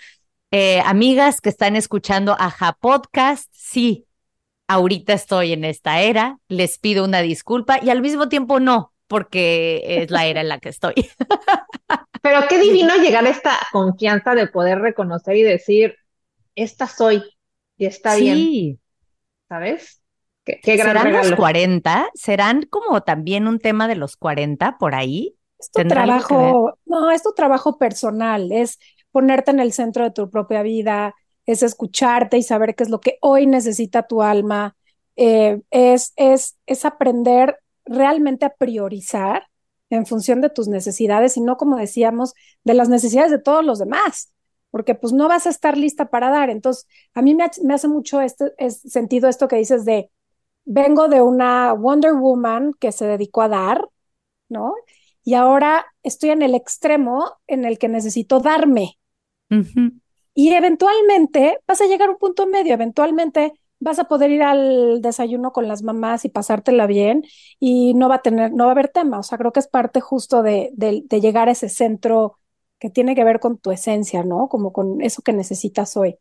[0.52, 4.06] eh, amigas que están escuchando Aja Podcast, sí,
[4.68, 9.82] ahorita estoy en esta era, les pido una disculpa y al mismo tiempo no, porque
[9.86, 10.94] es la era en la que estoy.
[12.22, 15.96] Pero qué divino llegar a esta confianza de poder reconocer y decir,
[16.56, 17.24] esta soy
[17.78, 18.22] y está sí.
[18.22, 18.80] bien.
[19.50, 20.02] ¿Sabes?
[20.44, 22.10] Qué, qué gran ¿Serán los 40?
[22.14, 25.36] ¿Serán como también un tema de los 40 por ahí?
[25.60, 28.80] Es tu trabajo, no, es tu trabajo personal, es
[29.12, 31.14] ponerte en el centro de tu propia vida,
[31.46, 34.76] es escucharte y saber qué es lo que hoy necesita tu alma,
[35.16, 39.48] eh, es, es, es aprender realmente a priorizar
[39.90, 42.34] en función de tus necesidades y no, como decíamos,
[42.64, 44.32] de las necesidades de todos los demás,
[44.72, 46.50] porque pues no vas a estar lista para dar.
[46.50, 50.10] Entonces, a mí me, hace mucho este, sentido esto que dices de,
[50.66, 53.88] vengo de una Wonder Woman que se dedicó a dar,
[54.50, 54.74] ¿no?
[55.24, 58.98] Y ahora estoy en el extremo en el que necesito darme.
[60.34, 63.52] Y eventualmente vas a llegar a un punto medio, eventualmente
[63.82, 67.24] vas a poder ir al desayuno con las mamás y pasártela bien
[67.60, 69.20] y no va a tener, no va a haber tema.
[69.20, 72.38] O sea, creo que es parte justo de, de, de llegar a ese centro
[72.82, 74.50] que tiene que ver con tu esencia, ¿no?
[74.50, 76.18] Como con eso que necesitas hoy.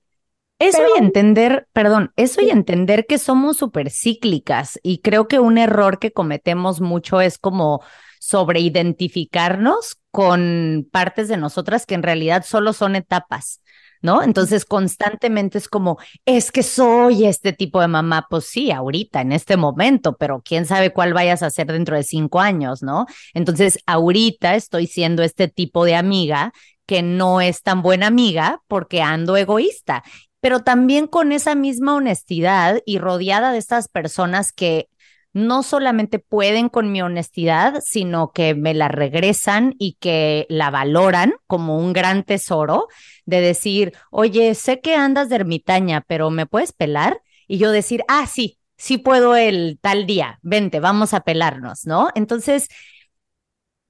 [0.59, 5.57] Eso y entender, perdón, eso y entender que somos súper cíclicas y creo que un
[5.57, 7.83] error que cometemos mucho es como
[8.19, 13.63] sobreidentificarnos con partes de nosotras que en realidad solo son etapas.
[14.03, 14.23] ¿No?
[14.23, 19.33] Entonces constantemente es como, es que soy este tipo de mamá, pues sí, ahorita, en
[19.33, 23.07] este momento, pero quién sabe cuál vayas a ser dentro de cinco años, ¿no?
[23.35, 26.53] Entonces ahorita estoy siendo este tipo de amiga
[26.87, 30.03] que no es tan buena amiga porque ando egoísta
[30.41, 34.89] pero también con esa misma honestidad y rodeada de estas personas que
[35.33, 41.35] no solamente pueden con mi honestidad, sino que me la regresan y que la valoran
[41.47, 42.89] como un gran tesoro
[43.27, 47.23] de decir, oye, sé que andas de ermitaña, pero ¿me puedes pelar?
[47.47, 52.09] Y yo decir, ah, sí, sí puedo el tal día, vente, vamos a pelarnos, ¿no?
[52.15, 52.69] Entonces,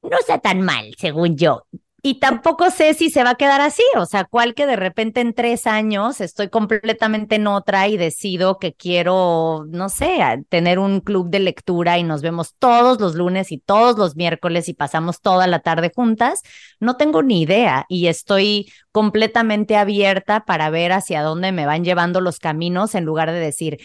[0.02, 1.66] no está tan mal, según yo.
[2.02, 5.20] Y tampoco sé si se va a quedar así, o sea, cuál que de repente
[5.20, 11.00] en tres años estoy completamente en otra y decido que quiero, no sé, tener un
[11.00, 15.20] club de lectura y nos vemos todos los lunes y todos los miércoles y pasamos
[15.20, 16.40] toda la tarde juntas.
[16.78, 22.20] No tengo ni idea y estoy completamente abierta para ver hacia dónde me van llevando
[22.20, 23.78] los caminos en lugar de decir,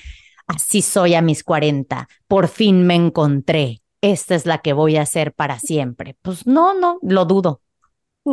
[0.47, 5.01] así soy a mis 40, por fin me encontré, esta es la que voy a
[5.01, 6.15] hacer para siempre.
[6.21, 7.61] Pues no, no, lo dudo.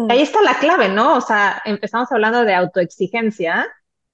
[0.09, 1.17] Ahí está la clave, ¿no?
[1.17, 3.69] O sea, empezamos hablando de autoexigencia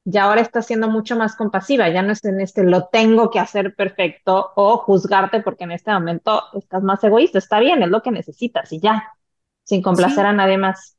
[0.05, 3.39] y ahora está siendo mucho más compasiva, ya no es en este lo tengo que
[3.39, 8.03] hacer perfecto o juzgarte porque en este momento estás más egoísta, está bien, es lo
[8.03, 9.13] que necesitas y ya.
[9.65, 10.97] sin complacer a nadie más.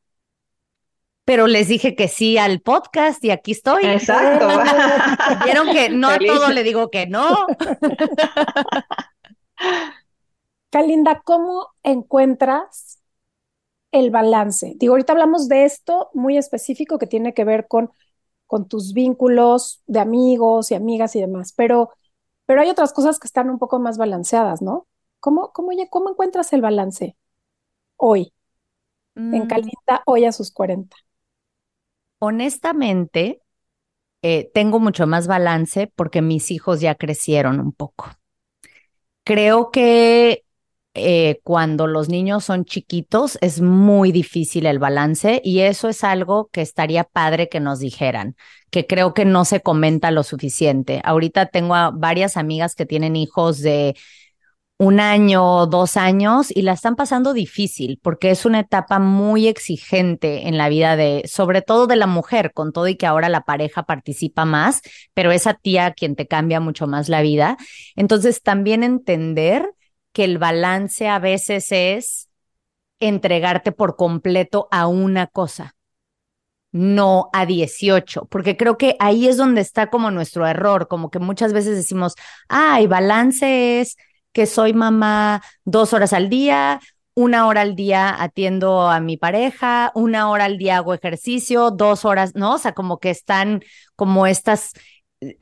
[1.25, 3.85] Pero les dije que sí al podcast y aquí estoy.
[3.85, 4.47] Exacto.
[5.43, 7.47] Vieron que no a todo le digo que no.
[10.69, 12.98] Calinda, ¿cómo encuentras
[13.91, 14.73] el balance?
[14.77, 17.91] Digo, ahorita hablamos de esto muy específico que tiene que ver con,
[18.47, 21.91] con tus vínculos de amigos y amigas y demás, pero,
[22.45, 24.87] pero hay otras cosas que están un poco más balanceadas, ¿no?
[25.19, 27.17] ¿Cómo, cómo, cómo encuentras el balance
[27.97, 28.33] hoy?
[29.15, 29.47] En mm.
[29.47, 30.95] Calinda, hoy a sus 40.
[32.19, 33.41] Honestamente,
[34.21, 38.07] eh, tengo mucho más balance porque mis hijos ya crecieron un poco.
[39.23, 40.45] Creo que
[40.99, 46.49] eh, cuando los niños son chiquitos es muy difícil el balance y eso es algo
[46.51, 48.35] que estaría padre que nos dijeran,
[48.69, 51.01] que creo que no se comenta lo suficiente.
[51.03, 53.95] Ahorita tengo a varias amigas que tienen hijos de
[54.79, 60.47] un año, dos años y la están pasando difícil porque es una etapa muy exigente
[60.47, 63.41] en la vida de, sobre todo de la mujer, con todo y que ahora la
[63.41, 64.81] pareja participa más,
[65.13, 67.57] pero esa tía quien te cambia mucho más la vida.
[67.97, 69.69] Entonces también entender
[70.11, 72.29] que el balance a veces es
[72.99, 75.75] entregarte por completo a una cosa,
[76.71, 81.19] no a 18, porque creo que ahí es donde está como nuestro error, como que
[81.19, 82.13] muchas veces decimos,
[82.47, 83.95] ay, balance es
[84.33, 86.79] que soy mamá dos horas al día,
[87.15, 92.05] una hora al día atiendo a mi pareja, una hora al día hago ejercicio, dos
[92.05, 92.53] horas, ¿no?
[92.55, 93.61] O sea, como que están
[93.95, 94.71] como estas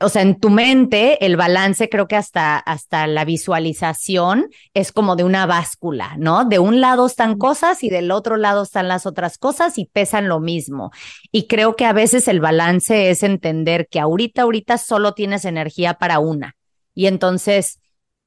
[0.00, 5.14] o sea, en tu mente el balance creo que hasta, hasta la visualización es como
[5.14, 6.44] de una báscula, ¿no?
[6.44, 10.28] De un lado están cosas y del otro lado están las otras cosas y pesan
[10.28, 10.90] lo mismo.
[11.30, 15.94] Y creo que a veces el balance es entender que ahorita, ahorita solo tienes energía
[15.94, 16.56] para una.
[16.92, 17.78] Y entonces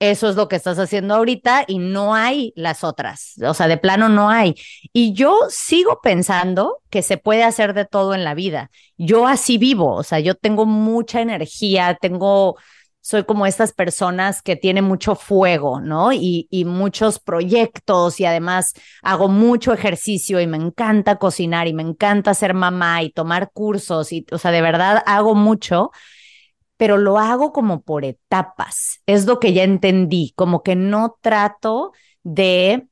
[0.01, 3.77] eso es lo que estás haciendo ahorita y no hay las otras, o sea, de
[3.77, 4.55] plano no hay.
[4.91, 8.71] Y yo sigo pensando que se puede hacer de todo en la vida.
[8.97, 12.57] Yo así vivo, o sea, yo tengo mucha energía, tengo,
[12.99, 16.11] soy como estas personas que tienen mucho fuego, ¿no?
[16.11, 18.73] Y, y muchos proyectos y además
[19.03, 24.11] hago mucho ejercicio y me encanta cocinar y me encanta ser mamá y tomar cursos
[24.13, 25.91] y, o sea, de verdad hago mucho
[26.81, 29.03] pero lo hago como por etapas.
[29.05, 31.91] Es lo que ya entendí, como que no trato
[32.23, 32.87] de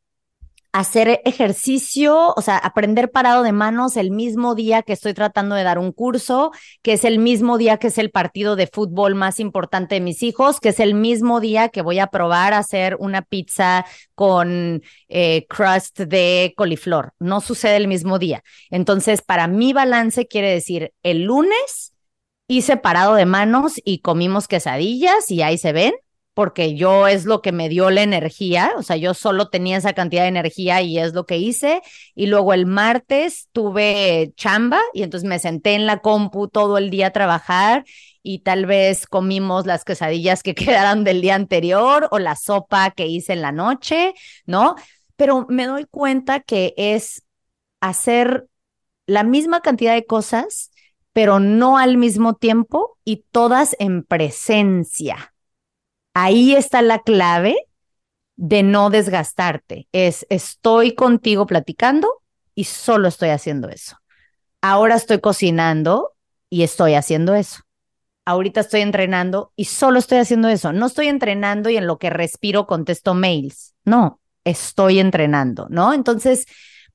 [0.74, 5.64] hacer ejercicio, o sea, aprender parado de manos el mismo día que estoy tratando de
[5.64, 6.52] dar un curso,
[6.84, 10.22] que es el mismo día que es el partido de fútbol más importante de mis
[10.22, 14.84] hijos, que es el mismo día que voy a probar a hacer una pizza con
[15.08, 17.14] eh, crust de coliflor.
[17.18, 18.44] No sucede el mismo día.
[18.70, 21.96] Entonces, para mi balance quiere decir el lunes
[22.50, 25.94] hice parado de manos y comimos quesadillas y ahí se ven,
[26.34, 29.94] porque yo es lo que me dio la energía, o sea, yo solo tenía esa
[29.94, 31.82] cantidad de energía y es lo que hice.
[32.16, 36.90] Y luego el martes tuve chamba y entonces me senté en la compu todo el
[36.90, 37.86] día a trabajar
[38.24, 43.06] y tal vez comimos las quesadillas que quedaron del día anterior o la sopa que
[43.06, 44.16] hice en la noche,
[44.48, 44.76] ¿no?
[45.18, 47.24] Pero me doy cuenta que es
[47.80, 48.48] hacer
[49.06, 50.69] la misma cantidad de cosas
[51.20, 55.34] pero no al mismo tiempo y todas en presencia.
[56.14, 57.58] Ahí está la clave
[58.38, 59.90] de no desgastarte.
[59.92, 62.22] Es estoy contigo platicando
[62.56, 63.98] y solo estoy haciendo eso.
[64.62, 66.14] Ahora estoy cocinando
[66.50, 67.64] y estoy haciendo eso.
[68.24, 70.72] Ahorita estoy entrenando y solo estoy haciendo eso.
[70.72, 73.74] No estoy entrenando y en lo que respiro contesto mails.
[73.84, 75.92] No, estoy entrenando, ¿no?
[75.94, 76.46] Entonces,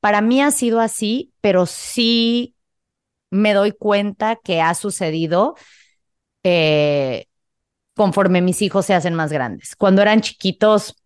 [0.00, 2.53] para mí ha sido así, pero sí
[3.30, 5.54] me doy cuenta que ha sucedido
[6.42, 7.26] eh,
[7.94, 9.76] conforme mis hijos se hacen más grandes.
[9.76, 10.96] Cuando eran chiquitos,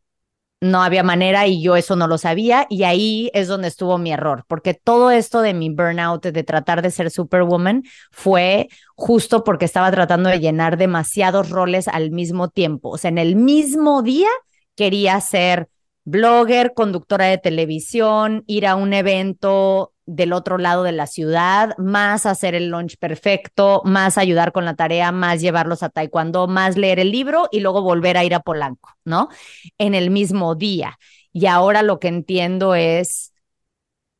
[0.60, 4.12] no había manera y yo eso no lo sabía y ahí es donde estuvo mi
[4.12, 9.64] error, porque todo esto de mi burnout, de tratar de ser superwoman, fue justo porque
[9.64, 12.90] estaba tratando de llenar demasiados roles al mismo tiempo.
[12.90, 14.28] O sea, en el mismo día
[14.74, 15.68] quería ser
[16.04, 22.24] blogger, conductora de televisión, ir a un evento del otro lado de la ciudad, más
[22.24, 26.98] hacer el lunch perfecto, más ayudar con la tarea, más llevarlos a taekwondo, más leer
[26.98, 29.28] el libro y luego volver a ir a Polanco, ¿no?
[29.76, 30.98] En el mismo día.
[31.30, 33.34] Y ahora lo que entiendo es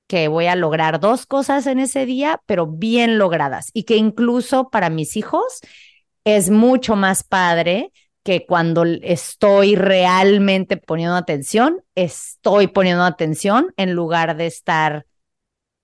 [0.07, 4.68] que voy a lograr dos cosas en ese día, pero bien logradas y que incluso
[4.68, 5.61] para mis hijos
[6.24, 14.36] es mucho más padre que cuando estoy realmente poniendo atención, estoy poniendo atención en lugar
[14.36, 15.07] de estar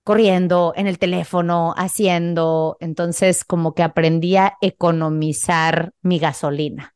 [0.05, 2.77] corriendo en el teléfono, haciendo.
[2.79, 6.93] Entonces, como que aprendí a economizar mi gasolina.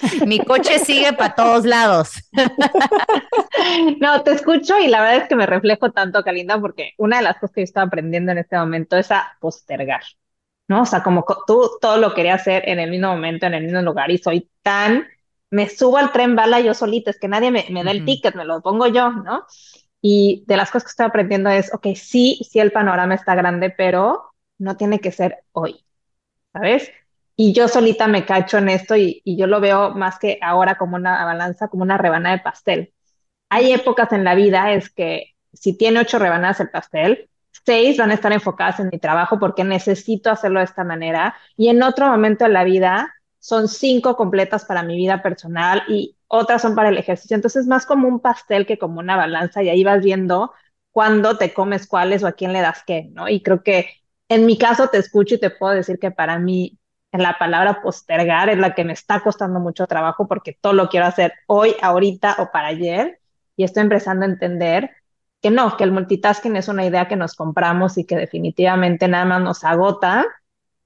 [0.26, 2.12] Mi coche sigue para todos lados.
[4.00, 7.22] No, te escucho y la verdad es que me reflejo tanto, Kalinda, porque una de
[7.22, 10.02] las cosas que yo estaba aprendiendo en este momento es a postergar,
[10.66, 10.82] ¿no?
[10.82, 13.80] O sea, como tú todo lo quería hacer en el mismo momento, en el mismo
[13.82, 15.06] lugar y soy tan,
[15.50, 18.34] me subo al tren bala yo solita, es que nadie me, me da el ticket,
[18.34, 19.46] me lo pongo yo, ¿no?
[20.02, 23.70] Y de las cosas que estoy aprendiendo es, ok, sí, sí el panorama está grande,
[23.70, 25.84] pero no tiene que ser hoy,
[26.52, 26.90] ¿sabes?
[27.36, 30.96] Y yo solita me cacho en esto y, yo lo veo más que ahora como
[30.96, 32.94] una balanza, como una rebanada de pastel.
[33.48, 37.30] Hay épocas en la vida es que si tiene ocho rebanadas el pastel,
[37.64, 41.68] seis van a estar enfocadas en mi trabajo porque necesito hacerlo de esta manera y
[41.68, 46.62] en otro momento de la vida son cinco completas para mi vida personal y otras
[46.62, 47.34] son para el ejercicio.
[47.34, 50.52] Entonces, más como un pastel que como una balanza y ahí vas viendo
[50.92, 53.28] cuándo te comes cuáles o a quién le das qué, ¿no?
[53.28, 53.88] Y creo que
[54.28, 56.78] en mi caso te escucho y te puedo decir que para mí
[57.10, 61.06] la palabra postergar es la que me está costando mucho trabajo porque todo lo quiero
[61.06, 63.20] hacer hoy, ahorita o para ayer
[63.56, 64.90] y estoy empezando a entender
[65.40, 69.24] que no, que el multitasking es una idea que nos compramos y que definitivamente nada
[69.24, 70.26] más nos agota,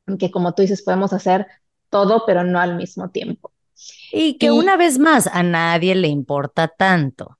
[0.07, 1.46] y que como tú dices podemos hacer
[1.97, 3.53] todo pero no al mismo tiempo.
[4.12, 7.38] Y que una vez más a nadie le importa tanto.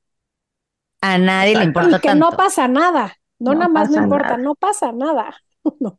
[1.03, 2.31] A nadie le importa que tanto.
[2.31, 3.17] no pasa nada.
[3.39, 5.37] No, nada más no importa, no pasa nada.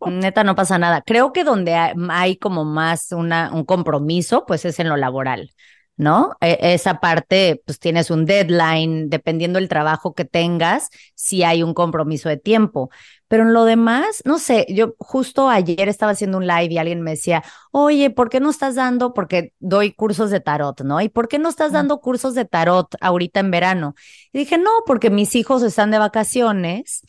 [0.08, 1.03] Neta, no pasa nada.
[1.05, 5.51] Creo que donde hay, como más una, un compromiso, pues es en lo laboral,
[5.97, 6.36] ¿no?
[6.41, 11.76] E, esa parte, pues tienes un deadline, dependiendo del trabajo que tengas, si hay un
[11.76, 12.89] compromiso de tiempo.
[13.28, 17.01] Pero en lo demás, no sé, yo justo ayer estaba haciendo un live y alguien
[17.01, 19.13] me decía, oye, ¿por qué no estás dando?
[19.13, 21.01] Porque doy cursos de tarot, ¿no?
[21.01, 23.95] ¿Y por qué no estás dando cursos de tarot ahorita en verano?
[24.32, 27.01] Y dije, no, porque mis hijos están de vacaciones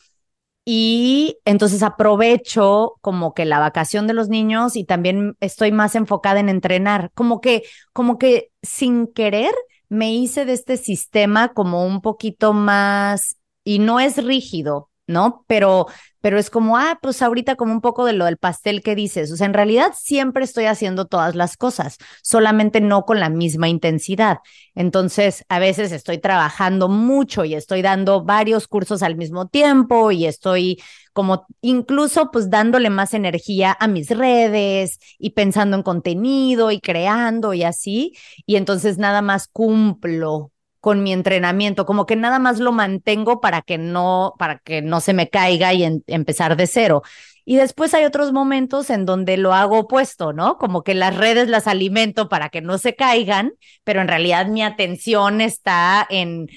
[0.64, 6.40] y entonces aprovecho como que la vacación de los niños y también estoy más enfocada
[6.40, 7.62] en entrenar, como que,
[7.92, 9.54] como que sin querer
[9.88, 15.44] me hice de este sistema como un poquito más, y no es rígido, ¿no?
[15.46, 15.86] Pero,
[16.20, 19.30] pero es como, ah, pues ahorita como un poco de lo del pastel que dices.
[19.32, 23.68] O sea, en realidad siempre estoy haciendo todas las cosas, solamente no con la misma
[23.68, 24.38] intensidad.
[24.74, 30.26] Entonces, a veces estoy trabajando mucho y estoy dando varios cursos al mismo tiempo y
[30.26, 30.80] estoy
[31.12, 37.54] como incluso pues dándole más energía a mis redes y pensando en contenido y creando
[37.54, 38.16] y así.
[38.46, 43.62] Y entonces nada más cumplo con mi entrenamiento, como que nada más lo mantengo para
[43.62, 47.02] que no, para que no se me caiga y empezar de cero.
[47.44, 50.58] Y después hay otros momentos en donde lo hago opuesto, ¿no?
[50.58, 53.52] Como que las redes las alimento para que no se caigan,
[53.84, 56.48] pero en realidad mi atención está en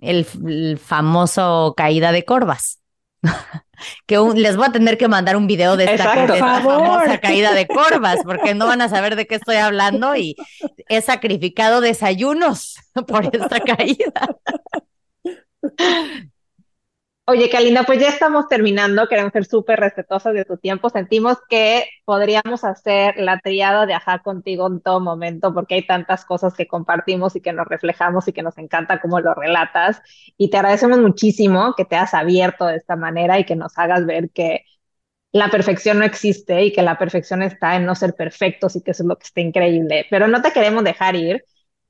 [0.00, 2.80] el famoso caída de corvas.
[4.06, 8.20] Que les voy a tener que mandar un video de esta, famosa caída de corvas,
[8.24, 10.36] porque no van a saber de qué estoy hablando y
[10.88, 14.36] he sacrificado desayunos por esta caída.
[17.28, 19.08] Oye, Kalina, pues ya estamos terminando.
[19.08, 20.90] Queremos ser súper respetuosas de tu tiempo.
[20.90, 26.24] Sentimos que podríamos hacer la triada de ajá contigo en todo momento, porque hay tantas
[26.24, 30.00] cosas que compartimos y que nos reflejamos y que nos encanta cómo lo relatas.
[30.36, 34.06] Y te agradecemos muchísimo que te has abierto de esta manera y que nos hagas
[34.06, 34.62] ver que
[35.32, 38.92] la perfección no existe y que la perfección está en no ser perfectos y que
[38.92, 40.06] eso es lo que está increíble.
[40.10, 41.44] Pero no te queremos dejar ir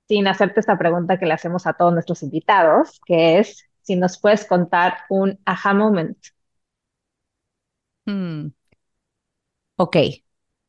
[0.08, 4.18] sin hacerte esta pregunta que le hacemos a todos nuestros invitados, que es si nos
[4.18, 6.18] puedes contar un aha moment.
[8.06, 8.48] Hmm.
[9.76, 9.96] Ok,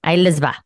[0.02, 0.66] ahí les va.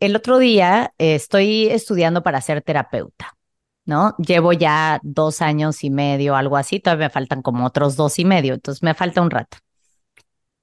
[0.00, 3.36] El otro día eh, estoy estudiando para ser terapeuta,
[3.84, 4.16] ¿no?
[4.18, 8.24] Llevo ya dos años y medio, algo así, todavía me faltan como otros dos y
[8.24, 9.58] medio, entonces me falta un rato.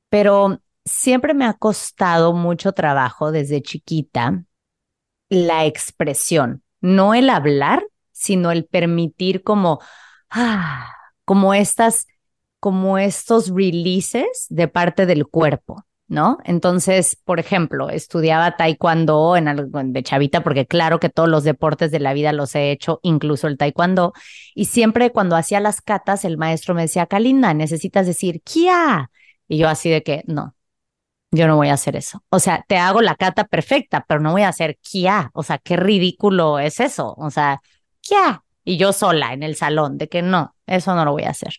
[0.09, 4.43] Pero siempre me ha costado mucho trabajo desde chiquita
[5.29, 9.79] la expresión, no el hablar, sino el permitir como
[10.31, 10.91] ah,
[11.25, 12.07] como estas,
[12.59, 15.85] como estos releases de parte del cuerpo.
[16.09, 16.39] ¿no?
[16.43, 21.91] Entonces, por ejemplo, estudiaba taekwondo en algo de chavita, porque claro que todos los deportes
[21.91, 24.13] de la vida los he hecho, incluso el taekwondo,
[24.55, 29.11] y siempre cuando hacía las catas, el maestro me decía, Kalinda, necesitas decir Kia.
[29.47, 30.55] Y yo así de que, no,
[31.31, 32.23] yo no voy a hacer eso.
[32.29, 35.29] O sea, te hago la cata perfecta, pero no voy a hacer Kia.
[35.33, 37.13] O sea, qué ridículo es eso.
[37.17, 37.61] O sea,
[38.01, 41.31] Kia y yo sola en el salón, de que no, eso no lo voy a
[41.31, 41.55] hacer.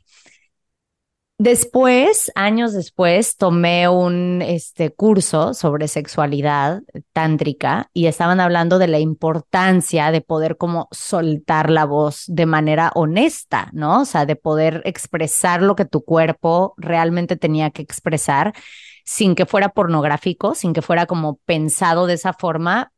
[1.38, 6.82] Después, años después, tomé un este, curso sobre sexualidad
[7.12, 12.92] tántrica y estaban hablando de la importancia de poder como soltar la voz de manera
[12.94, 14.02] honesta, ¿no?
[14.02, 18.52] O sea, de poder expresar lo que tu cuerpo realmente tenía que expresar
[19.04, 22.92] sin que fuera pornográfico, sin que fuera como pensado de esa forma,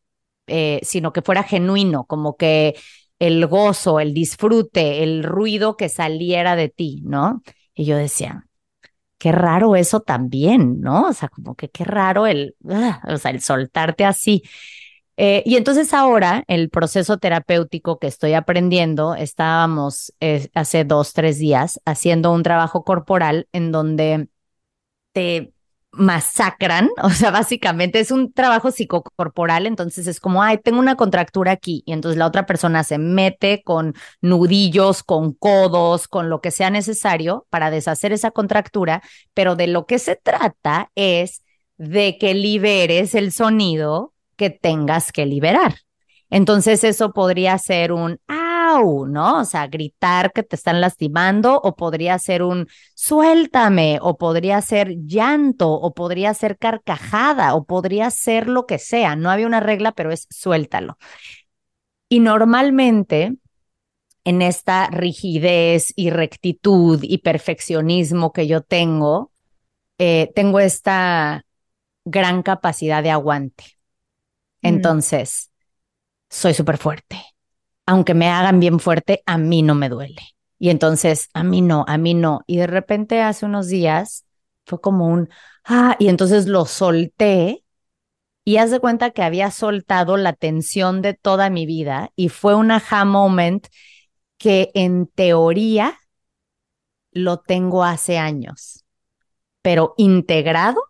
[0.48, 2.74] eh, sino que fuera genuino, como que
[3.22, 7.42] el gozo, el disfrute, el ruido que saliera de ti, ¿no?
[7.72, 8.48] Y yo decía,
[9.18, 11.08] qué raro eso también, ¿no?
[11.08, 14.42] O sea, como que qué raro el, o sea, el soltarte así.
[15.16, 21.38] Eh, y entonces ahora el proceso terapéutico que estoy aprendiendo, estábamos eh, hace dos, tres
[21.38, 24.28] días haciendo un trabajo corporal en donde
[25.12, 25.51] te
[25.92, 31.52] masacran, o sea, básicamente es un trabajo psicocorporal, entonces es como, ay, tengo una contractura
[31.52, 36.50] aquí, y entonces la otra persona se mete con nudillos, con codos, con lo que
[36.50, 39.02] sea necesario para deshacer esa contractura,
[39.34, 41.42] pero de lo que se trata es
[41.76, 45.76] de que liberes el sonido que tengas que liberar.
[46.30, 48.18] Entonces eso podría ser un,
[49.06, 49.40] ¿no?
[49.40, 54.96] O sea, gritar que te están lastimando, o podría ser un suéltame, o podría ser
[55.06, 59.16] llanto, o podría ser carcajada, o podría ser lo que sea.
[59.16, 60.98] No había una regla, pero es suéltalo.
[62.08, 63.36] Y normalmente
[64.24, 69.32] en esta rigidez y rectitud y perfeccionismo que yo tengo,
[69.98, 71.44] eh, tengo esta
[72.04, 73.64] gran capacidad de aguante.
[74.62, 74.68] Mm.
[74.68, 75.50] Entonces,
[76.28, 77.31] soy súper fuerte
[77.86, 80.22] aunque me hagan bien fuerte, a mí no me duele.
[80.58, 82.40] Y entonces, a mí no, a mí no.
[82.46, 84.24] Y de repente hace unos días
[84.64, 85.28] fue como un,
[85.64, 87.64] ah, y entonces lo solté
[88.44, 92.54] y haz de cuenta que había soltado la tensión de toda mi vida y fue
[92.54, 93.66] un aha moment
[94.38, 95.98] que en teoría
[97.12, 98.84] lo tengo hace años,
[99.62, 100.82] pero integrado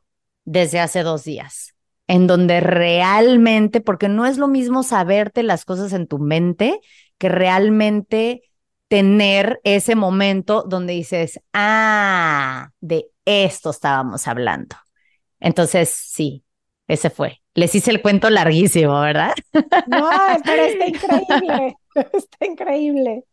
[0.44, 1.72] desde hace dos días
[2.13, 6.79] en donde realmente, porque no es lo mismo saberte las cosas en tu mente
[7.17, 8.43] que realmente
[8.89, 14.77] tener ese momento donde dices, ah, de esto estábamos hablando.
[15.41, 16.45] Entonces, sí,
[16.87, 17.41] ese fue.
[17.55, 19.33] Les hice el cuento larguísimo, ¿verdad?
[19.87, 20.11] No,
[20.45, 23.25] pero está increíble, está increíble.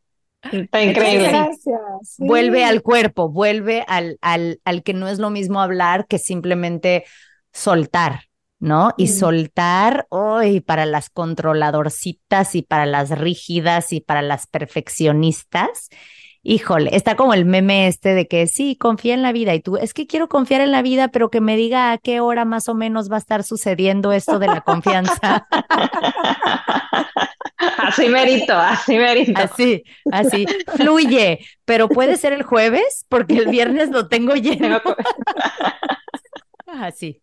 [0.54, 1.28] Está increíble.
[1.28, 2.16] Gracias.
[2.18, 7.04] Vuelve al cuerpo, vuelve al, al, al que no es lo mismo hablar que simplemente
[7.52, 8.29] soltar.
[8.60, 8.94] ¿No?
[8.98, 15.90] Y soltar, hoy para las controladorcitas y para las rígidas y para las perfeccionistas.
[16.41, 19.76] Híjole, está como el meme este de que sí, confía en la vida y tú,
[19.76, 22.69] es que quiero confiar en la vida, pero que me diga a qué hora más
[22.69, 25.48] o menos va a estar sucediendo esto de la confianza.
[27.77, 29.41] así merito, así merito.
[29.41, 30.45] Así, así,
[30.77, 34.81] fluye, pero puede ser el jueves porque el viernes lo tengo lleno.
[36.68, 37.22] así.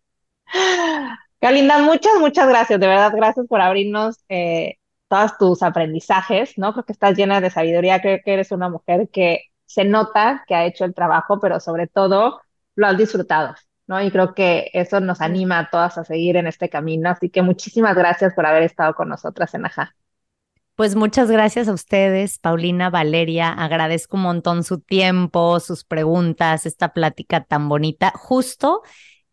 [1.39, 4.77] Galinda, muchas, muchas gracias, de verdad, gracias por abrirnos eh,
[5.07, 6.73] todos tus aprendizajes, ¿no?
[6.73, 10.55] Creo que estás llena de sabiduría, creo que eres una mujer que se nota que
[10.55, 12.41] ha hecho el trabajo, pero sobre todo
[12.75, 13.53] lo has disfrutado,
[13.85, 14.01] ¿no?
[14.01, 17.43] Y creo que eso nos anima a todas a seguir en este camino, así que
[17.43, 19.95] muchísimas gracias por haber estado con nosotras en Aja.
[20.75, 23.51] Pues muchas gracias a ustedes, Paulina, Valeria.
[23.51, 28.11] Agradezco un montón su tiempo, sus preguntas, esta plática tan bonita.
[28.15, 28.83] Justo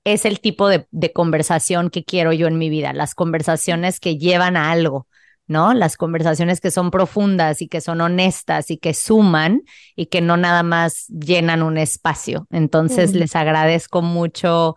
[0.05, 4.56] es el tipo de, conversación que quiero yo en mi vida, las conversaciones que llevan
[4.56, 5.09] a algo,
[5.47, 5.74] ¿no?
[5.74, 9.62] Las conversaciones que son profundas y que son honestas y que suman
[9.97, 12.47] y que no nada más llenan un espacio.
[12.51, 14.76] Entonces, les agradezco mucho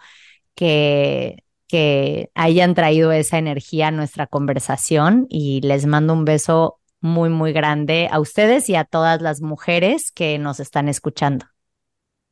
[0.56, 7.30] que, que hayan traído esa energía a nuestra conversación y les mando un beso muy,
[7.30, 11.46] muy grande a ustedes y a todas las mujeres que nos están escuchando.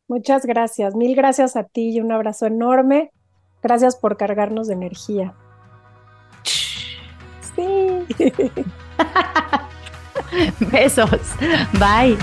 [0.07, 3.11] Muchas gracias, mil gracias a ti y un abrazo enorme.
[3.63, 5.33] Gracias por cargarnos de energía.
[7.55, 8.05] Sí.
[10.71, 11.21] Besos.
[11.73, 12.17] Bye.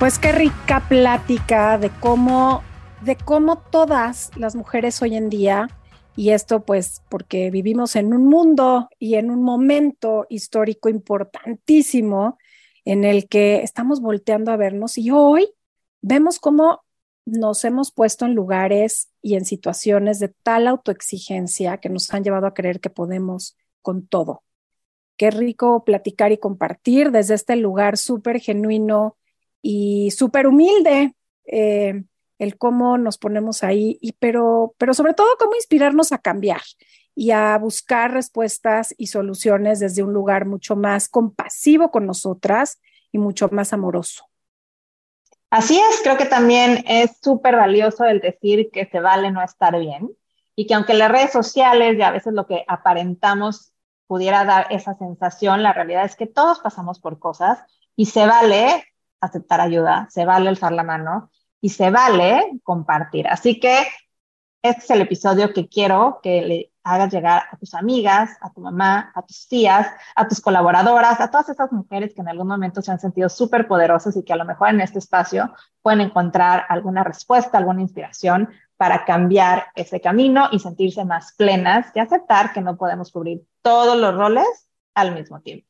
[0.00, 2.62] Pues qué rica plática de cómo,
[3.02, 5.68] de cómo todas las mujeres hoy en día,
[6.16, 12.38] y esto pues porque vivimos en un mundo y en un momento histórico importantísimo,
[12.84, 15.48] en el que estamos volteando a vernos y hoy
[16.02, 16.82] vemos cómo
[17.26, 22.46] nos hemos puesto en lugares y en situaciones de tal autoexigencia que nos han llevado
[22.46, 24.42] a creer que podemos con todo.
[25.16, 29.16] Qué rico platicar y compartir desde este lugar súper genuino
[29.60, 31.14] y súper humilde.
[31.44, 32.04] Eh,
[32.38, 36.62] el cómo nos ponemos ahí, y pero, pero sobre todo cómo inspirarnos a cambiar
[37.20, 42.80] y a buscar respuestas y soluciones desde un lugar mucho más compasivo con nosotras
[43.12, 44.24] y mucho más amoroso.
[45.50, 49.78] Así es, creo que también es súper valioso el decir que se vale no estar
[49.78, 50.10] bien
[50.56, 53.74] y que aunque las redes sociales y a veces lo que aparentamos
[54.06, 57.62] pudiera dar esa sensación, la realidad es que todos pasamos por cosas
[57.96, 58.82] y se vale
[59.20, 61.30] aceptar ayuda, se vale alzar la mano
[61.60, 63.28] y se vale compartir.
[63.28, 63.76] Así que
[64.62, 68.60] este es el episodio que quiero que le hagas llegar a tus amigas, a tu
[68.60, 72.82] mamá, a tus tías, a tus colaboradoras, a todas esas mujeres que en algún momento
[72.82, 76.64] se han sentido súper poderosas y que a lo mejor en este espacio pueden encontrar
[76.68, 82.62] alguna respuesta, alguna inspiración para cambiar ese camino y sentirse más plenas y aceptar que
[82.62, 85.68] no podemos cubrir todos los roles al mismo tiempo.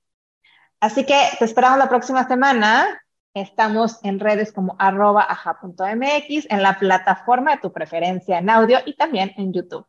[0.78, 3.02] Así que te esperamos la próxima semana.
[3.34, 8.94] Estamos en redes como arroba aja.mx, en la plataforma de tu preferencia en audio y
[8.94, 9.86] también en YouTube.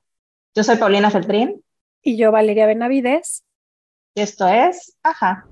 [0.54, 1.64] Yo soy Paulina Feltrín.
[2.02, 3.44] Y yo, Valeria Benavides.
[4.16, 5.46] Y esto es Aja.